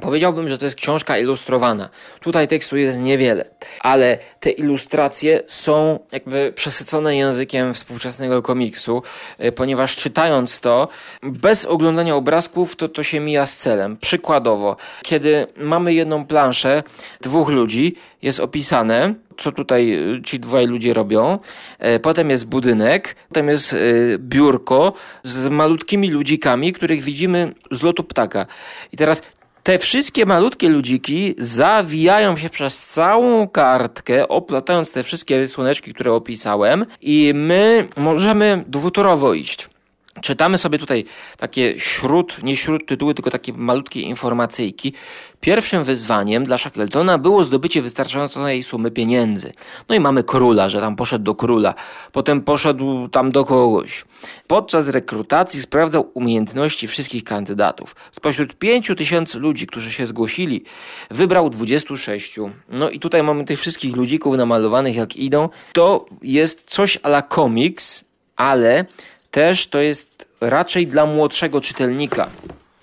Powiedziałbym, 0.01 0.49
że 0.49 0.59
to 0.59 0.65
jest 0.65 0.77
książka 0.77 1.19
ilustrowana. 1.19 1.89
Tutaj 2.21 2.49
tekstu 2.49 2.77
jest 2.77 2.99
niewiele, 2.99 3.51
ale 3.81 4.19
te 4.41 4.51
ilustracje 4.51 5.43
są 5.47 5.99
jakby 6.13 6.53
przesycone 6.57 7.17
językiem 7.17 7.75
współczesnego 7.75 8.43
komiksu, 8.43 9.03
e, 9.39 9.53
ponieważ 9.53 9.97
czytając 9.97 10.61
to, 10.61 10.89
bez 11.23 11.65
oglądania 11.65 12.17
obrazków, 12.17 12.77
to 12.77 12.89
to 12.89 13.03
się 13.03 13.21
mija 13.21 13.47
z 13.47 13.57
celem. 13.57 13.97
Przykładowo, 13.97 14.77
kiedy 15.03 15.47
mamy 15.57 15.95
jedną 15.95 16.27
planszę 16.27 16.83
dwóch 17.21 17.49
ludzi, 17.49 17.97
jest 18.23 18.41
opisane, 18.41 19.15
co 19.39 19.53
tutaj 19.53 19.93
e, 20.19 20.23
ci 20.23 20.41
dwaj 20.41 20.67
ludzie 20.67 20.95
robią. 20.95 21.39
E, 21.79 21.99
potem 21.99 22.31
jest 22.31 22.47
budynek, 22.47 23.17
potem 23.29 23.49
jest 23.49 23.77
biurko 24.19 24.93
z 25.23 25.49
malutkimi 25.49 26.11
ludzikami, 26.11 26.73
których 26.73 27.03
widzimy 27.03 27.53
z 27.71 27.83
lotu 27.83 28.05
ptaka. 28.05 28.47
I 28.93 28.97
teraz 28.97 29.23
te 29.63 29.79
wszystkie 29.79 30.27
malutkie 30.27 30.69
ludziki 30.69 31.35
zawijają 31.39 32.37
się 32.37 32.51
przez 32.51 32.87
całą 32.87 33.49
kartkę, 33.49 34.29
oplatając 34.29 34.93
te 34.93 35.03
wszystkie 35.03 35.39
rysuneczki, 35.39 35.95
które 35.95 36.13
opisałem 36.13 36.87
i 37.03 37.33
my 37.35 37.89
możemy 37.97 38.65
dwutorowo 38.69 39.35
iść. 39.35 39.72
Czytamy 40.21 40.59
sobie 40.59 40.79
tutaj 40.79 41.05
takie 41.37 41.81
śród, 41.81 42.43
nie 42.43 42.57
śród 42.57 42.87
tytuły, 42.87 43.15
tylko 43.15 43.31
takie 43.31 43.53
malutkie 43.53 44.01
informacyjki. 44.01 44.93
Pierwszym 45.41 45.85
wyzwaniem 45.85 46.45
dla 46.45 46.59
Shackletona 46.59 47.19
było 47.19 47.45
zdobycie 47.45 47.83
wystarczającej 47.83 48.63
sumy 48.63 48.91
pieniędzy. 48.91 49.53
No 49.89 49.95
i 49.95 50.01
mamy 50.01 50.25
króla, 50.25 50.69
że 50.69 50.81
tam 50.81 50.97
poszedł 50.97 51.25
do 51.25 51.35
króla. 51.35 51.75
Potem 52.13 52.41
poszedł 52.41 53.09
tam 53.09 53.33
do 53.33 53.45
kogoś. 53.45 54.05
Podczas 54.47 54.89
rekrutacji 54.89 55.63
sprawdzał 55.63 56.11
umiejętności 56.15 56.89
wszystkich 56.89 57.25
kandydatów. 57.25 57.97
Spośród 58.13 58.55
5 58.55 58.91
tysięcy 58.97 59.39
ludzi, 59.39 59.67
którzy 59.67 59.93
się 59.93 60.07
zgłosili, 60.07 60.65
wybrał 61.11 61.51
26. 61.51 62.37
No 62.69 62.91
i 62.91 62.99
tutaj 62.99 63.23
mamy 63.23 63.45
tych 63.45 63.61
wszystkich 63.61 63.97
ludzików 63.97 64.37
namalowanych 64.37 64.97
jak 64.97 65.17
idą. 65.17 65.49
To 65.73 66.07
jest 66.23 66.71
coś 66.71 66.99
ala 67.03 67.23
komiks, 67.23 68.05
ale 68.37 68.85
też 69.33 69.67
to 69.67 69.79
jest 69.79 70.29
raczej 70.41 70.87
dla 70.87 71.07
młodszego 71.07 71.61
czytelnika. 71.61 72.29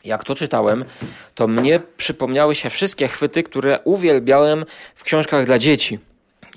Jak 0.06 0.24
to 0.24 0.36
czytałem, 0.36 0.86
to 1.36 1.48
mnie 1.48 1.80
przypomniały 1.98 2.56
się 2.56 2.70
wszystkie 2.70 3.08
chwyty, 3.08 3.44
które 3.44 3.80
uwielbiałem 3.84 4.66
w 4.96 5.04
książkach 5.04 5.46
dla 5.46 5.60
dzieci. 5.60 6.00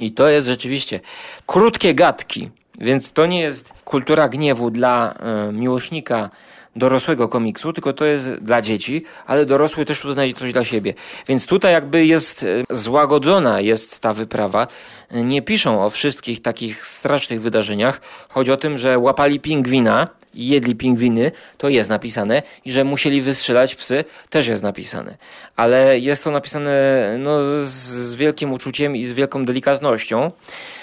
I 0.01 0.13
to 0.13 0.29
jest 0.29 0.47
rzeczywiście 0.47 1.01
krótkie 1.47 1.95
gadki, 1.95 2.51
więc 2.79 3.13
to 3.13 3.27
nie 3.27 3.41
jest 3.41 3.73
kultura 3.85 4.29
gniewu 4.29 4.71
dla 4.71 5.15
y, 5.49 5.53
miłośnika 5.53 6.31
dorosłego 6.77 7.29
komiksu, 7.29 7.73
tylko 7.73 7.93
to 7.93 8.05
jest 8.05 8.29
dla 8.29 8.63
dzieci, 8.63 9.05
ale 9.27 9.47
dorosły 9.47 9.85
też 9.85 10.01
tu 10.01 10.13
znajdzie 10.13 10.39
coś 10.39 10.53
dla 10.53 10.65
siebie. 10.65 10.95
Więc 11.29 11.47
tutaj 11.47 11.73
jakby 11.73 12.07
jest 12.07 12.43
e, 12.71 12.77
złagodzona 12.77 13.61
jest 13.61 14.01
ta 14.01 14.15
wyprawa. 14.15 14.67
Nie 15.11 15.43
piszą 15.43 15.85
o 15.85 15.91
wszystkich 15.91 16.43
takich 16.43 16.87
strasznych 16.87 17.41
wydarzeniach. 17.41 18.01
Chodzi 18.29 18.53
o 18.53 18.57
tym, 18.57 18.79
że 18.79 18.99
łapali 18.99 19.41
pingwina, 19.41 20.09
jedli 20.35 20.77
pingwiny, 20.77 21.33
to 21.59 21.69
jest 21.69 21.91
napisane 21.91 22.43
i 22.65 22.73
że 22.73 22.85
musieli 22.85 23.23
wystrzelać 23.23 23.75
psy, 23.75 24.05
też 24.31 24.47
jest 24.47 24.63
napisane. 24.63 25.17
Ale 25.57 25.99
jest 25.99 26.25
to 26.25 26.31
napisane 26.31 26.71
no, 27.19 27.39
z, 27.65 27.69
z 27.69 28.15
wielkim 28.15 28.53
uczuciem 28.53 28.97
i 28.97 29.05
z 29.05 29.13
wielką 29.13 29.45
delikatnością. 29.45 30.31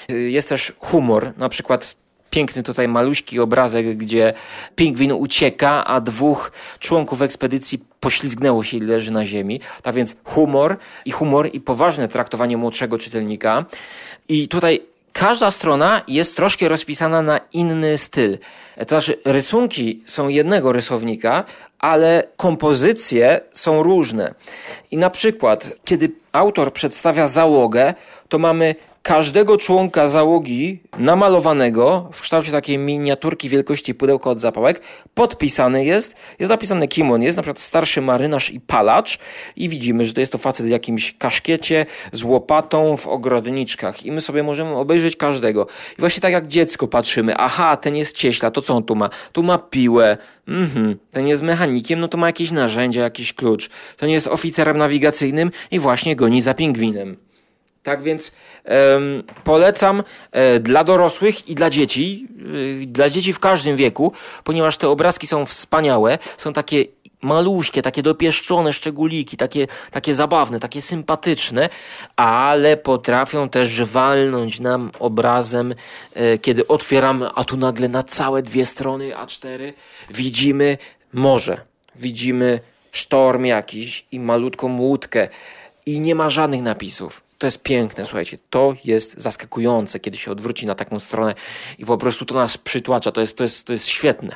Jest 0.09 0.49
też 0.49 0.73
humor, 0.79 1.33
na 1.37 1.49
przykład 1.49 1.95
piękny 2.29 2.63
tutaj 2.63 2.87
maluśki 2.87 3.39
obrazek, 3.39 3.97
gdzie 3.97 4.33
pingwin 4.75 5.11
ucieka, 5.11 5.85
a 5.85 6.01
dwóch 6.01 6.51
członków 6.79 7.21
ekspedycji 7.21 7.79
poślizgnęło 7.99 8.63
się 8.63 8.77
i 8.77 8.79
leży 8.79 9.11
na 9.11 9.25
ziemi. 9.25 9.61
Tak 9.81 9.95
więc 9.95 10.15
humor 10.23 10.77
i 11.05 11.11
humor 11.11 11.49
i 11.53 11.61
poważne 11.61 12.07
traktowanie 12.07 12.57
młodszego 12.57 12.97
czytelnika. 12.97 13.65
I 14.29 14.47
tutaj 14.47 14.81
każda 15.13 15.51
strona 15.51 16.01
jest 16.07 16.35
troszkę 16.35 16.67
rozpisana 16.67 17.21
na 17.21 17.39
inny 17.53 17.97
styl. 17.97 18.37
To 18.79 18.87
znaczy, 18.87 19.17
rysunki 19.25 20.03
są 20.05 20.27
jednego 20.27 20.71
rysownika, 20.71 21.43
ale 21.79 22.23
kompozycje 22.37 23.41
są 23.53 23.83
różne. 23.83 24.33
I 24.91 24.97
na 24.97 25.09
przykład, 25.09 25.69
kiedy 25.85 26.11
autor 26.31 26.73
przedstawia 26.73 27.27
załogę, 27.27 27.93
to 28.29 28.39
mamy 28.39 28.75
każdego 29.09 29.57
członka 29.57 30.07
załogi 30.07 30.79
namalowanego 30.99 32.09
w 32.13 32.21
kształcie 32.21 32.51
takiej 32.51 32.77
miniaturki 32.77 33.49
wielkości 33.49 33.95
pudełka 33.95 34.29
od 34.29 34.39
zapałek. 34.39 34.81
Podpisany 35.13 35.85
jest, 35.85 36.15
jest 36.39 36.49
napisane 36.49 36.87
kim 36.87 37.11
on 37.11 37.21
jest, 37.21 37.37
na 37.37 37.43
przykład 37.43 37.59
starszy 37.59 38.01
marynarz 38.01 38.51
i 38.51 38.59
palacz 38.59 39.19
i 39.55 39.69
widzimy, 39.69 40.05
że 40.05 40.13
to 40.13 40.19
jest 40.19 40.31
to 40.31 40.37
facet 40.37 40.65
w 40.65 40.69
jakimś 40.69 41.15
kaszkiecie 41.17 41.85
z 42.13 42.23
łopatą 42.23 42.97
w 42.97 43.07
ogrodniczkach 43.07 44.05
i 44.05 44.11
my 44.11 44.21
sobie 44.21 44.43
możemy 44.43 44.75
obejrzeć 44.75 45.15
każdego. 45.15 45.67
I 45.97 45.99
właśnie 45.99 46.21
tak 46.21 46.31
jak 46.31 46.47
dziecko 46.47 46.87
patrzymy, 46.87 47.35
aha, 47.37 47.77
ten 47.77 47.95
jest 47.95 48.17
cieśla, 48.17 48.51
to 48.51 48.61
co 48.61 48.75
on 48.75 48.83
tu 48.83 48.95
ma? 48.95 49.09
Tu 49.31 49.43
ma 49.43 49.57
piłę, 49.57 50.17
mhm, 50.47 50.95
ten 51.11 51.27
jest 51.27 51.43
mechanikiem, 51.43 51.99
no 51.99 52.07
to 52.07 52.17
ma 52.17 52.27
jakieś 52.27 52.51
narzędzia, 52.51 53.01
jakiś 53.01 53.33
klucz. 53.33 53.69
Ten 53.97 54.09
jest 54.09 54.27
oficerem 54.27 54.77
nawigacyjnym 54.77 55.51
i 55.71 55.79
właśnie 55.79 56.15
goni 56.15 56.41
za 56.41 56.53
pingwinem. 56.53 57.28
Tak 57.89 58.03
więc 58.03 58.31
um, 58.65 59.23
polecam 59.43 60.03
e, 60.31 60.59
dla 60.59 60.83
dorosłych 60.83 61.49
i 61.49 61.55
dla 61.55 61.69
dzieci, 61.69 62.27
e, 62.81 62.85
dla 62.85 63.09
dzieci 63.09 63.33
w 63.33 63.39
każdym 63.39 63.77
wieku, 63.77 64.13
ponieważ 64.43 64.77
te 64.77 64.89
obrazki 64.89 65.27
są 65.27 65.45
wspaniałe, 65.45 66.17
są 66.37 66.53
takie 66.53 66.85
maluśkie, 67.21 67.81
takie 67.81 68.03
dopieszczone 68.03 68.73
szczególiki, 68.73 69.37
takie, 69.37 69.67
takie 69.91 70.15
zabawne, 70.15 70.59
takie 70.59 70.81
sympatyczne, 70.81 71.69
ale 72.15 72.77
potrafią 72.77 73.49
też 73.49 73.83
walnąć 73.83 74.59
nam 74.59 74.91
obrazem, 74.99 75.75
e, 76.13 76.37
kiedy 76.37 76.67
otwieramy, 76.67 77.29
a 77.35 77.43
tu 77.43 77.57
nagle 77.57 77.87
na 77.87 78.03
całe 78.03 78.41
dwie 78.41 78.65
strony 78.65 79.11
A4 79.11 79.73
widzimy 80.09 80.77
morze, 81.13 81.61
widzimy 81.95 82.59
sztorm 82.91 83.45
jakiś 83.45 84.05
i 84.11 84.19
malutką 84.19 84.77
łódkę 84.77 85.27
i 85.85 85.99
nie 85.99 86.15
ma 86.15 86.29
żadnych 86.29 86.61
napisów 86.61 87.28
to 87.39 87.47
jest 87.47 87.63
piękne, 87.63 88.05
słuchajcie, 88.05 88.37
to 88.49 88.75
jest 88.85 89.21
zaskakujące, 89.21 89.99
kiedy 89.99 90.17
się 90.17 90.31
odwróci 90.31 90.65
na 90.65 90.75
taką 90.75 90.99
stronę 90.99 91.35
i 91.77 91.85
po 91.85 91.97
prostu 91.97 92.25
to 92.25 92.35
nas 92.35 92.57
przytłacza, 92.57 93.11
to 93.11 93.21
jest, 93.21 93.37
to 93.37 93.43
jest, 93.43 93.67
to 93.67 93.73
jest 93.73 93.87
świetne. 93.87 94.35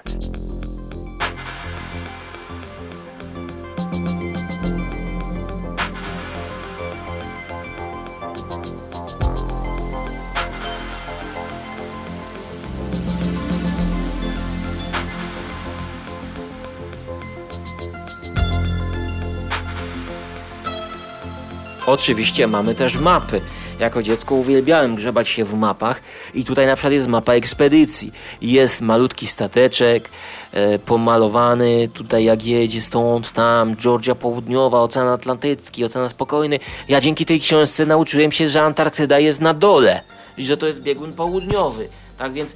Oczywiście 21.93 22.47
mamy 22.47 22.75
też 22.75 22.97
mapy. 22.97 23.41
Jako 23.79 24.03
dziecko 24.03 24.35
uwielbiałem 24.35 24.95
grzebać 24.95 25.29
się 25.29 25.45
w 25.45 25.53
mapach 25.53 26.01
i 26.33 26.45
tutaj 26.45 26.65
na 26.65 26.75
przykład 26.75 26.93
jest 26.93 27.07
mapa 27.07 27.33
ekspedycji. 27.33 28.11
Jest 28.41 28.81
malutki 28.81 29.27
stateczek 29.27 30.09
e, 30.51 30.79
pomalowany, 30.79 31.89
tutaj 31.93 32.23
jak 32.23 32.45
jedzie 32.45 32.81
stąd, 32.81 33.31
tam, 33.31 33.75
Georgia 33.75 34.15
Południowa, 34.15 34.81
Ocean 34.81 35.07
Atlantycki, 35.07 35.85
Ocean 35.85 36.09
Spokojny. 36.09 36.59
Ja 36.89 37.01
dzięki 37.01 37.25
tej 37.25 37.39
książce 37.39 37.85
nauczyłem 37.85 38.31
się, 38.31 38.49
że 38.49 38.61
Antarktyda 38.61 39.19
jest 39.19 39.41
na 39.41 39.53
dole 39.53 40.01
i 40.37 40.45
że 40.45 40.57
to 40.57 40.67
jest 40.67 40.81
biegun 40.81 41.13
południowy. 41.13 41.89
Tak 42.17 42.33
więc 42.33 42.55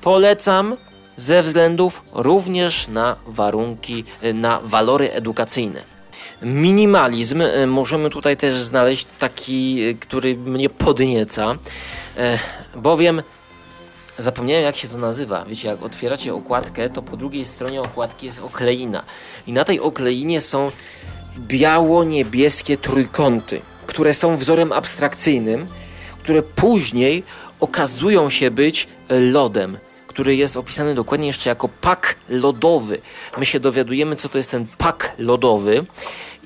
polecam 0.00 0.76
ze 1.16 1.42
względów 1.42 2.02
również 2.14 2.88
na 2.88 3.16
warunki, 3.26 4.04
e, 4.22 4.32
na 4.32 4.60
walory 4.64 5.12
edukacyjne. 5.12 5.97
Minimalizm 6.42 7.42
e, 7.42 7.66
możemy 7.66 8.10
tutaj 8.10 8.36
też 8.36 8.62
znaleźć 8.62 9.06
taki, 9.18 9.82
e, 9.82 9.94
który 9.94 10.36
mnie 10.36 10.70
podnieca, 10.70 11.54
e, 12.16 12.38
bowiem 12.76 13.22
zapomniałem 14.18 14.64
jak 14.64 14.76
się 14.76 14.88
to 14.88 14.98
nazywa. 14.98 15.44
Wiecie, 15.44 15.68
jak 15.68 15.82
otwieracie 15.82 16.34
okładkę, 16.34 16.90
to 16.90 17.02
po 17.02 17.16
drugiej 17.16 17.44
stronie 17.44 17.80
okładki 17.80 18.26
jest 18.26 18.42
okleina. 18.42 19.02
I 19.46 19.52
na 19.52 19.64
tej 19.64 19.80
okleinie 19.80 20.40
są 20.40 20.70
biało-niebieskie 21.38 22.76
trójkąty, 22.76 23.60
które 23.86 24.14
są 24.14 24.36
wzorem 24.36 24.72
abstrakcyjnym, 24.72 25.66
które 26.22 26.42
później 26.42 27.22
okazują 27.60 28.30
się 28.30 28.50
być 28.50 28.88
lodem 29.08 29.78
który 30.18 30.36
jest 30.36 30.56
opisany 30.56 30.94
dokładnie 30.94 31.26
jeszcze 31.26 31.50
jako 31.50 31.68
pak 31.68 32.16
lodowy. 32.28 33.00
My 33.38 33.46
się 33.46 33.60
dowiadujemy, 33.60 34.16
co 34.16 34.28
to 34.28 34.38
jest 34.38 34.50
ten 34.50 34.66
pak 34.78 35.14
lodowy. 35.18 35.84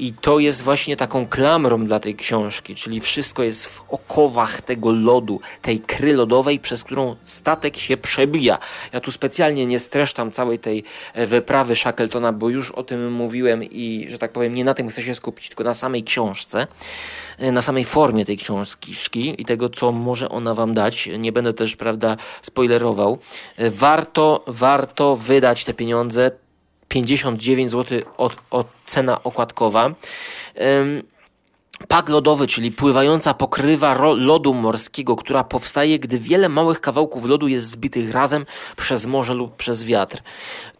I 0.02 0.12
to 0.12 0.38
jest 0.38 0.62
właśnie 0.62 0.96
taką 0.96 1.26
klamrą 1.26 1.84
dla 1.84 2.00
tej 2.00 2.14
książki, 2.14 2.74
czyli 2.74 3.00
wszystko 3.00 3.42
jest 3.42 3.66
w 3.66 3.82
okowach 3.88 4.62
tego 4.62 4.92
lodu, 4.92 5.40
tej 5.62 5.80
kry 5.80 6.12
lodowej, 6.12 6.58
przez 6.58 6.84
którą 6.84 7.16
statek 7.24 7.76
się 7.76 7.96
przebija. 7.96 8.58
Ja 8.92 9.00
tu 9.00 9.10
specjalnie 9.10 9.66
nie 9.66 9.78
streszczam 9.78 10.32
całej 10.32 10.58
tej 10.58 10.84
e, 11.14 11.26
wyprawy 11.26 11.76
Shackletona, 11.76 12.32
bo 12.32 12.48
już 12.48 12.70
o 12.70 12.82
tym 12.82 13.12
mówiłem 13.12 13.64
i, 13.64 14.06
że 14.10 14.18
tak 14.18 14.32
powiem, 14.32 14.54
nie 14.54 14.64
na 14.64 14.74
tym 14.74 14.88
chcę 14.88 15.02
się 15.02 15.14
skupić, 15.14 15.48
tylko 15.48 15.64
na 15.64 15.74
samej 15.74 16.02
książce, 16.02 16.66
e, 17.38 17.52
na 17.52 17.62
samej 17.62 17.84
formie 17.84 18.24
tej 18.24 18.38
książki 18.38 19.34
i 19.38 19.44
tego, 19.44 19.68
co 19.68 19.92
może 19.92 20.28
ona 20.28 20.54
wam 20.54 20.74
dać. 20.74 21.08
Nie 21.18 21.32
będę 21.32 21.52
też, 21.52 21.76
prawda, 21.76 22.16
spoilerował. 22.42 23.18
E, 23.56 23.70
warto, 23.70 24.44
warto 24.46 25.16
wydać 25.16 25.64
te 25.64 25.74
pieniądze 25.74 26.30
59 26.92 27.72
zł 27.72 28.00
od, 28.16 28.36
od 28.50 28.66
cena 28.86 29.22
okładkowa. 29.24 29.90
Pak 31.88 32.08
lodowy, 32.08 32.46
czyli 32.46 32.72
pływająca 32.72 33.34
pokrywa 33.34 34.14
lodu 34.16 34.54
morskiego, 34.54 35.16
która 35.16 35.44
powstaje, 35.44 35.98
gdy 35.98 36.18
wiele 36.18 36.48
małych 36.48 36.80
kawałków 36.80 37.24
lodu 37.24 37.48
jest 37.48 37.70
zbitych 37.70 38.10
razem 38.10 38.46
przez 38.76 39.06
morze 39.06 39.34
lub 39.34 39.56
przez 39.56 39.84
wiatr. 39.84 40.22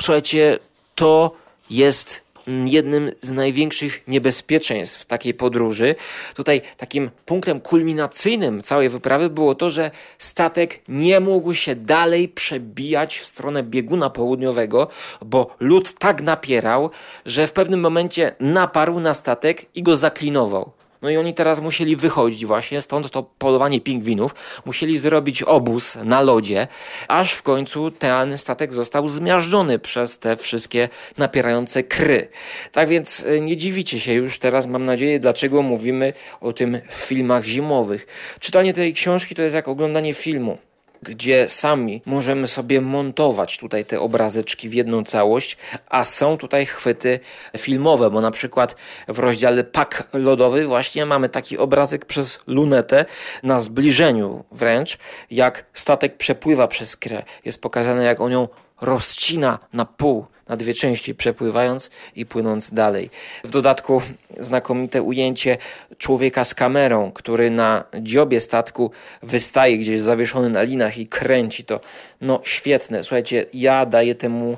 Słuchajcie, 0.02 0.58
to 0.94 1.30
jest 1.70 2.22
jednym 2.46 3.10
z 3.20 3.30
największych 3.30 4.02
niebezpieczeństw 4.08 5.06
takiej 5.06 5.34
podróży. 5.34 5.94
Tutaj 6.34 6.60
takim 6.76 7.10
punktem 7.26 7.60
kulminacyjnym 7.60 8.62
całej 8.62 8.88
wyprawy 8.88 9.30
było 9.30 9.54
to, 9.54 9.70
że 9.70 9.90
statek 10.18 10.80
nie 10.88 11.20
mógł 11.20 11.54
się 11.54 11.76
dalej 11.76 12.28
przebijać 12.28 13.18
w 13.18 13.26
stronę 13.26 13.62
bieguna 13.62 14.10
południowego, 14.10 14.88
bo 15.24 15.56
lód 15.60 15.92
tak 15.98 16.22
napierał, 16.22 16.90
że 17.26 17.46
w 17.46 17.52
pewnym 17.52 17.80
momencie 17.80 18.34
naparł 18.40 19.00
na 19.00 19.14
statek 19.14 19.66
i 19.74 19.82
go 19.82 19.96
zaklinował. 19.96 20.72
No 21.02 21.10
i 21.10 21.16
oni 21.16 21.34
teraz 21.34 21.60
musieli 21.60 21.96
wychodzić 21.96 22.46
właśnie, 22.46 22.82
stąd 22.82 23.10
to 23.10 23.22
polowanie 23.22 23.80
pingwinów. 23.80 24.34
Musieli 24.64 24.98
zrobić 24.98 25.42
obóz 25.42 25.98
na 26.04 26.20
lodzie, 26.20 26.66
aż 27.08 27.32
w 27.32 27.42
końcu 27.42 27.90
ten 27.90 28.38
statek 28.38 28.72
został 28.72 29.08
zmiażdżony 29.08 29.78
przez 29.78 30.18
te 30.18 30.36
wszystkie 30.36 30.88
napierające 31.18 31.82
kry. 31.82 32.28
Tak 32.72 32.88
więc 32.88 33.24
e, 33.24 33.40
nie 33.40 33.56
dziwicie 33.56 34.00
się 34.00 34.12
już 34.12 34.38
teraz, 34.38 34.66
mam 34.66 34.84
nadzieję, 34.84 35.20
dlaczego 35.20 35.62
mówimy 35.62 36.12
o 36.40 36.52
tym 36.52 36.80
w 36.88 36.94
filmach 36.94 37.44
zimowych. 37.44 38.06
Czytanie 38.40 38.74
tej 38.74 38.94
książki 38.94 39.34
to 39.34 39.42
jest 39.42 39.54
jak 39.54 39.68
oglądanie 39.68 40.14
filmu 40.14 40.58
gdzie 41.02 41.48
sami 41.48 42.02
możemy 42.06 42.46
sobie 42.46 42.80
montować 42.80 43.58
tutaj 43.58 43.84
te 43.84 44.00
obrazeczki 44.00 44.68
w 44.68 44.74
jedną 44.74 45.04
całość, 45.04 45.56
a 45.88 46.04
są 46.04 46.36
tutaj 46.36 46.66
chwyty 46.66 47.20
filmowe, 47.58 48.10
bo 48.10 48.20
na 48.20 48.30
przykład 48.30 48.76
w 49.08 49.18
rozdziale 49.18 49.64
pak 49.64 50.08
lodowy 50.12 50.66
właśnie 50.66 51.06
mamy 51.06 51.28
taki 51.28 51.58
obrazek 51.58 52.04
przez 52.04 52.40
lunetę 52.46 53.04
na 53.42 53.60
zbliżeniu 53.60 54.44
wręcz, 54.52 54.98
jak 55.30 55.64
statek 55.72 56.16
przepływa 56.16 56.68
przez 56.68 56.96
krę. 56.96 57.22
Jest 57.44 57.60
pokazane, 57.60 58.04
jak 58.04 58.20
on 58.20 58.32
ją 58.32 58.48
rozcina 58.80 59.58
na 59.72 59.84
pół 59.84 60.26
na 60.52 60.56
dwie 60.56 60.74
części 60.74 61.14
przepływając 61.14 61.90
i 62.16 62.26
płynąc 62.26 62.74
dalej. 62.74 63.10
W 63.44 63.50
dodatku 63.50 64.02
znakomite 64.36 65.02
ujęcie 65.02 65.56
człowieka 65.98 66.44
z 66.44 66.54
kamerą, 66.54 67.12
który 67.12 67.50
na 67.50 67.84
dziobie 68.00 68.40
statku 68.40 68.90
wystaje 69.22 69.78
gdzieś 69.78 70.00
zawieszony 70.00 70.50
na 70.50 70.62
linach 70.62 70.98
i 70.98 71.06
kręci 71.06 71.64
to. 71.64 71.80
No 72.20 72.40
świetne. 72.44 73.02
Słuchajcie, 73.02 73.44
ja 73.54 73.86
daję 73.86 74.14
temu 74.14 74.56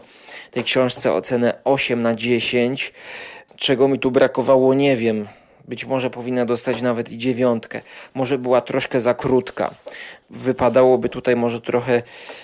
tej 0.51 0.65
książce 0.65 1.13
ocenę 1.13 1.55
8 1.65 2.03
na 2.03 2.15
10. 2.15 2.93
Czego 3.57 3.89
mi 3.89 3.99
tu 3.99 4.11
brakowało, 4.11 4.75
nie 4.75 4.97
wiem. 4.97 5.29
Być 5.69 5.85
może 5.85 6.11
powinna 6.11 6.45
dostać 6.45 6.83
nawet 6.83 7.13
i 7.13 7.19
dziewiątkę. 7.19 7.81
Może 8.15 8.39
była 8.39 8.61
troszkę 8.61 9.01
za 9.01 9.15
krótka. 9.15 9.75
Wypadałoby 10.31 11.09
tutaj 11.09 11.37
może 11.37 11.61
trochę 11.61 12.03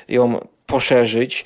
ją 0.09 0.41
poszerzyć, 0.67 1.45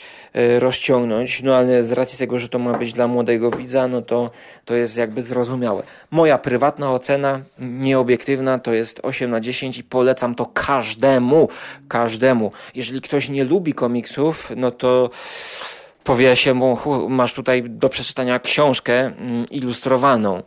rozciągnąć, 0.59 1.43
no 1.43 1.57
ale 1.57 1.85
z 1.85 1.93
racji 1.93 2.19
tego, 2.19 2.39
że 2.39 2.49
to 2.49 2.59
ma 2.59 2.79
być 2.79 2.93
dla 2.93 3.09
młodego 3.09 3.51
widza, 3.51 3.89
no 3.89 4.03
to, 4.03 4.31
to 4.65 4.75
jest 4.75 4.97
jakby 4.97 5.23
zrozumiałe. 5.23 5.83
Moja 6.11 6.39
prywatna 6.39 6.93
ocena, 6.93 7.41
nieobiektywna, 7.59 8.59
to 8.59 8.73
jest 8.73 9.01
8 9.03 9.31
na 9.31 9.41
10 9.41 9.79
i 9.79 9.85
polecam 9.85 10.35
to 10.35 10.47
każdemu, 10.47 11.49
każdemu. 11.89 12.53
Jeżeli 12.75 13.01
ktoś 13.01 13.29
nie 13.29 13.45
lubi 13.45 13.75
komiksów, 13.75 14.53
no 14.57 14.71
to 14.71 15.11
powie 16.05 16.37
się 16.37 16.55
mu, 16.55 16.79
masz 17.09 17.35
tutaj 17.35 17.63
do 17.63 17.89
przeczytania 17.89 18.39
książkę 18.39 18.95
mm, 18.95 19.47
ilustrowaną 19.51 20.43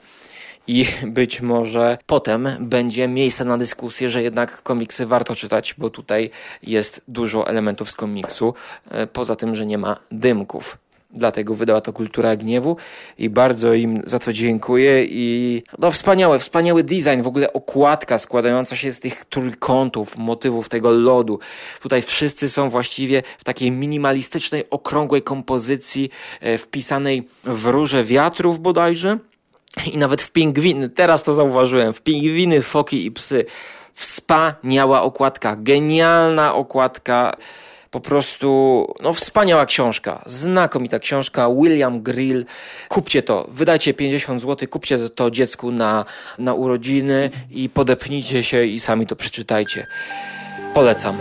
i 0.68 0.86
być 1.08 1.42
może 1.42 1.98
potem 2.06 2.50
będzie 2.60 3.08
miejsce 3.08 3.46
na 3.46 3.58
dyskusję, 3.58 4.10
że 4.10 4.24
jednak 4.24 4.64
komiksy 4.64 5.06
warto 5.06 5.36
czytać, 5.36 5.76
bo 5.78 5.90
tutaj 5.90 6.30
jest 6.64 7.02
dużo 7.08 7.48
elementów 7.48 7.92
z 7.92 7.96
komiksu, 7.96 8.54
e, 8.92 9.08
poza 9.08 9.36
tym, 9.36 9.56
że 9.56 9.66
nie 9.66 9.78
ma 9.78 9.98
dymków. 10.12 10.78
Dlatego 11.12 11.56
wydała 11.56 11.82
to 11.82 11.94
Kultura 11.94 12.36
Gniewu 12.36 12.78
i 13.18 13.30
bardzo 13.30 13.74
im 13.74 14.02
za 14.06 14.20
to 14.20 14.34
dziękuję 14.34 15.06
i 15.10 15.64
no 15.80 15.92
wspaniałe, 15.92 16.40
wspaniały 16.40 16.84
design, 16.84 17.22
w 17.22 17.28
ogóle 17.28 17.54
okładka 17.54 18.20
składająca 18.20 18.76
się 18.76 18.92
z 18.92 19.00
tych 19.00 19.26
trójkątów, 19.26 20.18
motywów 20.18 20.70
tego 20.70 20.92
lodu. 20.92 21.40
Tutaj 21.82 22.02
wszyscy 22.02 22.50
są 22.50 22.70
właściwie 22.70 23.24
w 23.38 23.44
takiej 23.44 23.72
minimalistycznej, 23.72 24.70
okrągłej 24.70 25.22
kompozycji 25.22 26.10
e, 26.42 26.58
wpisanej 26.58 27.28
w 27.44 27.66
róże 27.66 28.04
wiatrów 28.04 28.60
bodajże 28.60 29.18
i 29.94 29.98
nawet 29.98 30.22
w 30.22 30.32
pingwiny, 30.32 30.90
teraz 30.90 31.24
to 31.24 31.34
zauważyłem, 31.34 31.94
w 31.94 32.02
pingwiny, 32.02 32.62
foki 32.62 33.06
i 33.06 33.12
psy. 33.12 33.46
Wspaniała 33.94 35.02
okładka, 35.02 35.56
genialna 35.56 36.56
okładka. 36.56 37.36
Po 37.92 38.00
prostu, 38.00 38.94
no 39.04 39.14
wspaniała 39.14 39.66
książka, 39.66 40.24
znakomita 40.26 41.00
książka, 41.00 41.50
William 41.62 42.02
Grill. 42.02 42.46
Kupcie 42.88 43.24
to, 43.24 43.48
wydajcie 43.52 43.94
50 43.94 44.42
zł, 44.42 44.68
kupcie 44.68 45.10
to 45.10 45.32
dziecku 45.32 45.72
na, 45.72 46.06
na 46.40 46.54
urodziny 46.54 47.30
i 47.52 47.70
podepnijcie 47.70 48.44
się 48.44 48.66
i 48.66 48.80
sami 48.80 49.08
to 49.08 49.16
przeczytajcie. 49.16 49.88
Polecam. 50.74 51.18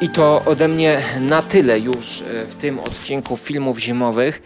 I 0.00 0.08
to 0.08 0.42
ode 0.44 0.68
mnie 0.68 1.00
na 1.20 1.42
tyle 1.42 1.80
już 1.80 2.20
e, 2.20 2.46
w 2.46 2.54
tym 2.54 2.80
odcinku 2.80 3.36
filmów 3.36 3.78
zimowych. 3.78 4.42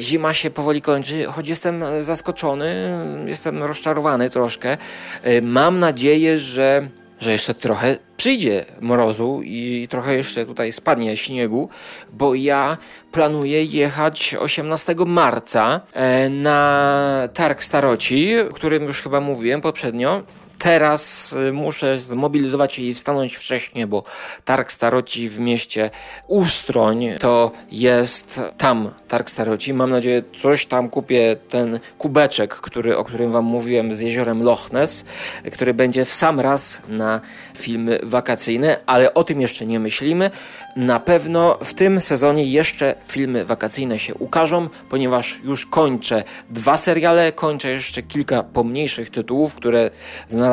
Zima 0.00 0.34
się 0.34 0.50
powoli 0.50 0.82
kończy, 0.82 1.24
choć 1.24 1.48
jestem 1.48 1.84
zaskoczony, 2.00 2.98
jestem 3.26 3.62
rozczarowany 3.62 4.30
troszkę. 4.30 4.76
E, 5.22 5.42
mam 5.42 5.78
nadzieję, 5.78 6.38
że, 6.38 6.88
że 7.20 7.32
jeszcze 7.32 7.54
trochę 7.54 7.96
przyjdzie 8.16 8.64
mrozu 8.80 9.40
i 9.44 9.86
trochę 9.90 10.14
jeszcze 10.14 10.46
tutaj 10.46 10.72
spadnie 10.72 11.16
śniegu, 11.16 11.68
bo 12.12 12.34
ja 12.34 12.76
planuję 13.12 13.64
jechać 13.64 14.34
18 14.38 14.94
marca 15.06 15.80
e, 15.92 16.28
na 16.28 17.28
targ 17.34 17.62
staroci, 17.62 18.40
o 18.40 18.54
którym 18.54 18.84
już 18.84 19.02
chyba 19.02 19.20
mówiłem 19.20 19.60
poprzednio 19.60 20.22
teraz 20.58 21.32
y, 21.32 21.52
muszę 21.52 22.00
zmobilizować 22.00 22.72
się 22.72 22.82
i 22.82 22.94
wstanąć 22.94 23.36
wcześniej, 23.36 23.86
bo 23.86 24.04
Targ 24.44 24.72
Staroci 24.72 25.28
w 25.28 25.38
mieście 25.38 25.90
Ustroń 26.26 27.06
to 27.20 27.50
jest 27.70 28.40
tam 28.58 28.90
Targ 29.08 29.30
Staroci. 29.30 29.74
Mam 29.74 29.90
nadzieję, 29.90 30.22
coś 30.42 30.66
tam 30.66 30.90
kupię 30.90 31.36
ten 31.48 31.78
kubeczek, 31.98 32.54
który, 32.54 32.96
o 32.96 33.04
którym 33.04 33.32
wam 33.32 33.44
mówiłem 33.44 33.94
z 33.94 34.00
jeziorem 34.00 34.42
Loch 34.42 34.72
Ness, 34.72 35.04
który 35.52 35.74
będzie 35.74 36.04
w 36.04 36.14
sam 36.14 36.40
raz 36.40 36.82
na 36.88 37.20
filmy 37.56 38.00
wakacyjne, 38.02 38.78
ale 38.86 39.14
o 39.14 39.24
tym 39.24 39.40
jeszcze 39.40 39.66
nie 39.66 39.80
myślimy. 39.80 40.30
Na 40.76 41.00
pewno 41.00 41.58
w 41.64 41.74
tym 41.74 42.00
sezonie 42.00 42.44
jeszcze 42.44 42.94
filmy 43.08 43.44
wakacyjne 43.44 43.98
się 43.98 44.14
ukażą, 44.14 44.68
ponieważ 44.90 45.40
już 45.44 45.66
kończę 45.66 46.24
dwa 46.50 46.76
seriale, 46.76 47.32
kończę 47.32 47.70
jeszcze 47.70 48.02
kilka 48.02 48.42
pomniejszych 48.42 49.10
tytułów, 49.10 49.54
które 49.54 49.90
znalazłem, 50.28 50.45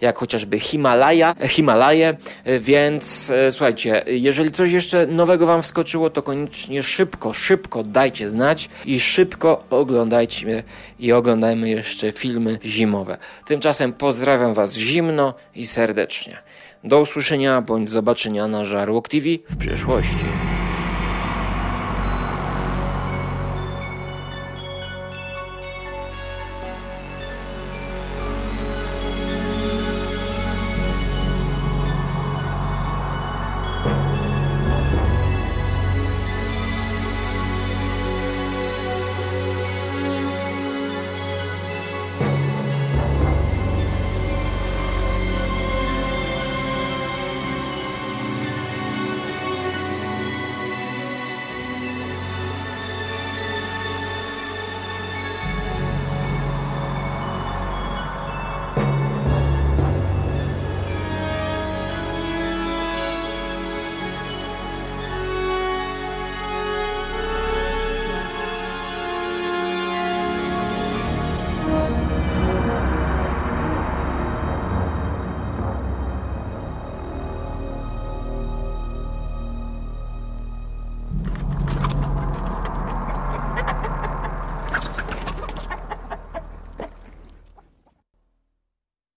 jak 0.00 0.18
chociażby 0.18 0.60
Himalaja, 0.60 1.34
Himalaje, 1.48 2.16
więc 2.60 3.30
e, 3.30 3.52
słuchajcie, 3.52 4.04
jeżeli 4.06 4.50
coś 4.50 4.72
jeszcze 4.72 5.06
nowego 5.06 5.46
Wam 5.46 5.62
wskoczyło, 5.62 6.10
to 6.10 6.22
koniecznie 6.22 6.82
szybko, 6.82 7.32
szybko 7.32 7.82
dajcie 7.82 8.30
znać 8.30 8.68
i 8.84 9.00
szybko 9.00 9.64
oglądajcie 9.70 10.62
i 10.98 11.12
oglądajmy 11.12 11.70
jeszcze 11.70 12.12
filmy 12.12 12.58
zimowe. 12.64 13.18
Tymczasem 13.46 13.92
pozdrawiam 13.92 14.54
Was 14.54 14.74
zimno 14.74 15.34
i 15.54 15.66
serdecznie. 15.66 16.38
Do 16.84 17.00
usłyszenia 17.00 17.60
bądź 17.60 17.90
zobaczenia 17.90 18.48
na 18.48 18.64
Żarłok 18.64 19.08
TV 19.08 19.26
w 19.50 19.56
przyszłości. 19.56 20.24